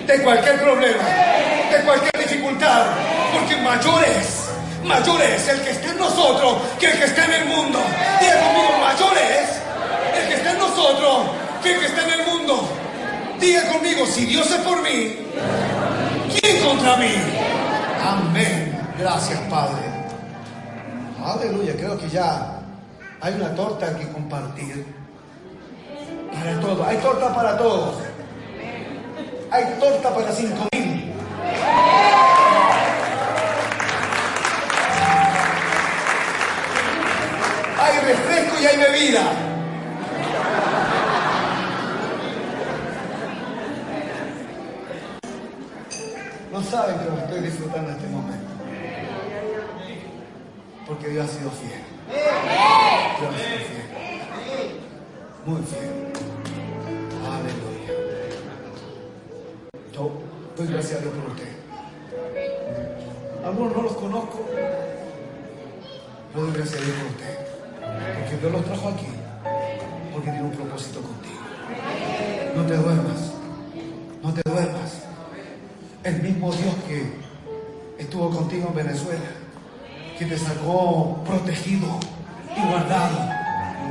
De 0.07 0.23
cualquier 0.23 0.61
problema, 0.61 1.03
de 1.73 1.85
cualquier 1.85 2.29
dificultad, 2.29 2.87
porque 3.33 3.57
mayor 3.57 4.05
es, 4.05 4.51
mayor 4.85 5.21
es 5.21 5.49
el 5.49 5.61
que 5.63 5.71
está 5.73 5.91
en 5.91 5.99
nosotros 5.99 6.59
que 6.79 6.93
el 6.93 6.99
que 6.99 7.05
está 7.07 7.25
en 7.25 7.33
el 7.33 7.45
mundo. 7.47 7.81
Diga 8.21 8.41
conmigo, 8.41 8.79
mayor 8.81 9.17
es 9.19 10.23
el 10.23 10.29
que 10.29 10.35
está 10.35 10.53
en 10.53 10.59
nosotros 10.59 11.27
que 11.61 11.75
el 11.75 11.81
que 11.81 11.87
está 11.87 12.03
en 12.03 12.21
el 12.21 12.27
mundo. 12.27 12.69
Diga 13.41 13.73
conmigo, 13.73 14.07
si 14.07 14.27
Dios 14.27 14.49
es 14.49 14.59
por 14.59 14.81
mí, 14.81 15.17
¿quién 16.39 16.65
contra 16.65 16.97
mí? 16.99 17.15
Amén. 18.01 18.79
Gracias, 18.97 19.41
Padre. 19.51 19.83
Aleluya, 21.21 21.73
creo 21.77 21.99
que 21.99 22.09
ya 22.09 22.61
hay 23.21 23.35
una 23.35 23.53
torta 23.57 23.99
que 23.99 24.07
compartir. 24.13 25.04
Hay 26.45 26.99
torta 26.99 27.35
para 27.35 27.57
todos. 27.57 27.95
Hay 29.51 29.65
torta 29.81 30.15
para 30.15 30.31
cinco 30.33 30.69
mil. 30.75 31.15
Hay 37.81 37.99
refresco 38.01 38.61
y 38.61 38.67
hay 38.67 38.77
bebida. 38.77 39.23
No 46.53 46.63
saben 46.63 46.99
que 46.99 47.05
lo 47.07 47.17
estoy 47.17 47.41
disfrutando 47.41 47.91
en 47.91 47.97
este 47.97 48.09
momento. 48.09 48.51
Porque 50.87 51.09
Dios 51.09 51.25
ha 51.25 51.29
sido 51.29 51.51
fiel. 51.53 51.83
Dios 53.19 53.35
es 53.35 53.67
fiel. 53.67 54.81
Muy 55.47 55.63
fiel. 55.63 56.34
Gracias 60.75 60.99
a 60.99 61.03
Dios 61.03 61.15
por 61.15 61.31
usted. 61.31 61.49
Algunos 63.45 63.77
no 63.77 63.83
los 63.83 63.93
conozco. 63.93 64.45
Pero 66.33 66.53
gracias 66.53 66.81
a 66.81 66.85
Dios 66.85 66.97
por 66.99 67.07
usted. 67.13 67.39
Porque 68.19 68.37
Dios 68.41 68.53
los 68.53 68.65
trajo 68.65 68.89
aquí. 68.89 69.07
Porque 70.13 70.31
tiene 70.31 70.45
un 70.45 70.51
propósito 70.51 71.01
contigo. 71.01 71.41
No 72.57 72.67
te 72.67 72.77
duermas. 72.77 73.33
No 74.23 74.35
te 74.35 74.51
duermas. 74.51 75.05
El 76.03 76.23
mismo 76.23 76.53
Dios 76.53 76.75
que 76.89 78.03
estuvo 78.03 78.31
contigo 78.31 78.67
en 78.71 78.75
Venezuela 78.75 79.31
que 80.19 80.25
te 80.27 80.39
sacó 80.39 81.23
protegido 81.25 82.01
y 82.57 82.69
guardado. 82.69 83.31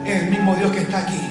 El 0.05 0.29
mismo 0.29 0.53
Dios 0.55 0.71
que 0.71 0.79
está 0.79 0.99
aquí. 0.99 1.29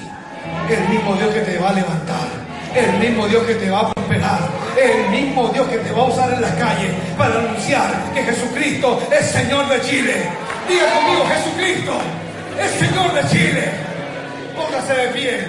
El 0.69 0.89
mismo 0.89 1.15
Dios 1.15 1.31
que 1.31 1.41
te 1.41 1.59
va 1.59 1.69
a 1.69 1.73
levantar. 1.73 2.27
El 2.75 2.99
mismo 2.99 3.27
Dios 3.27 3.43
que 3.43 3.55
te 3.55 3.69
va 3.69 3.81
a 3.81 3.93
prosperar. 3.93 4.62
El 4.83 5.09
mismo 5.11 5.47
Dios 5.47 5.65
que 5.69 5.77
te 5.77 5.93
va 5.93 6.01
a 6.01 6.05
usar 6.07 6.33
en 6.33 6.41
las 6.41 6.51
calles 6.55 6.91
para 7.17 7.35
anunciar 7.35 7.89
que 8.13 8.21
Jesucristo 8.21 9.01
es 9.17 9.27
Señor 9.27 9.69
de 9.69 9.79
Chile. 9.81 10.29
Diga 10.67 10.91
conmigo, 10.93 11.25
Jesucristo 11.25 11.93
es 12.59 12.71
Señor 12.71 13.13
de 13.13 13.29
Chile. 13.29 13.71
Póngase 14.53 14.93
de 14.93 15.07
pie 15.07 15.47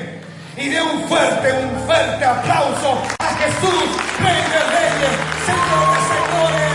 y 0.57 0.69
dé 0.69 0.81
un 0.81 1.03
fuerte, 1.09 1.53
un 1.53 1.85
fuerte 1.85 2.25
aplauso 2.25 3.03
a 3.19 3.35
Jesús, 3.35 3.85
Rey 4.21 4.41
de 4.53 4.61
Reyes, 4.71 5.15
Señor 5.47 5.85
de 5.91 6.01
Señores. 6.15 6.74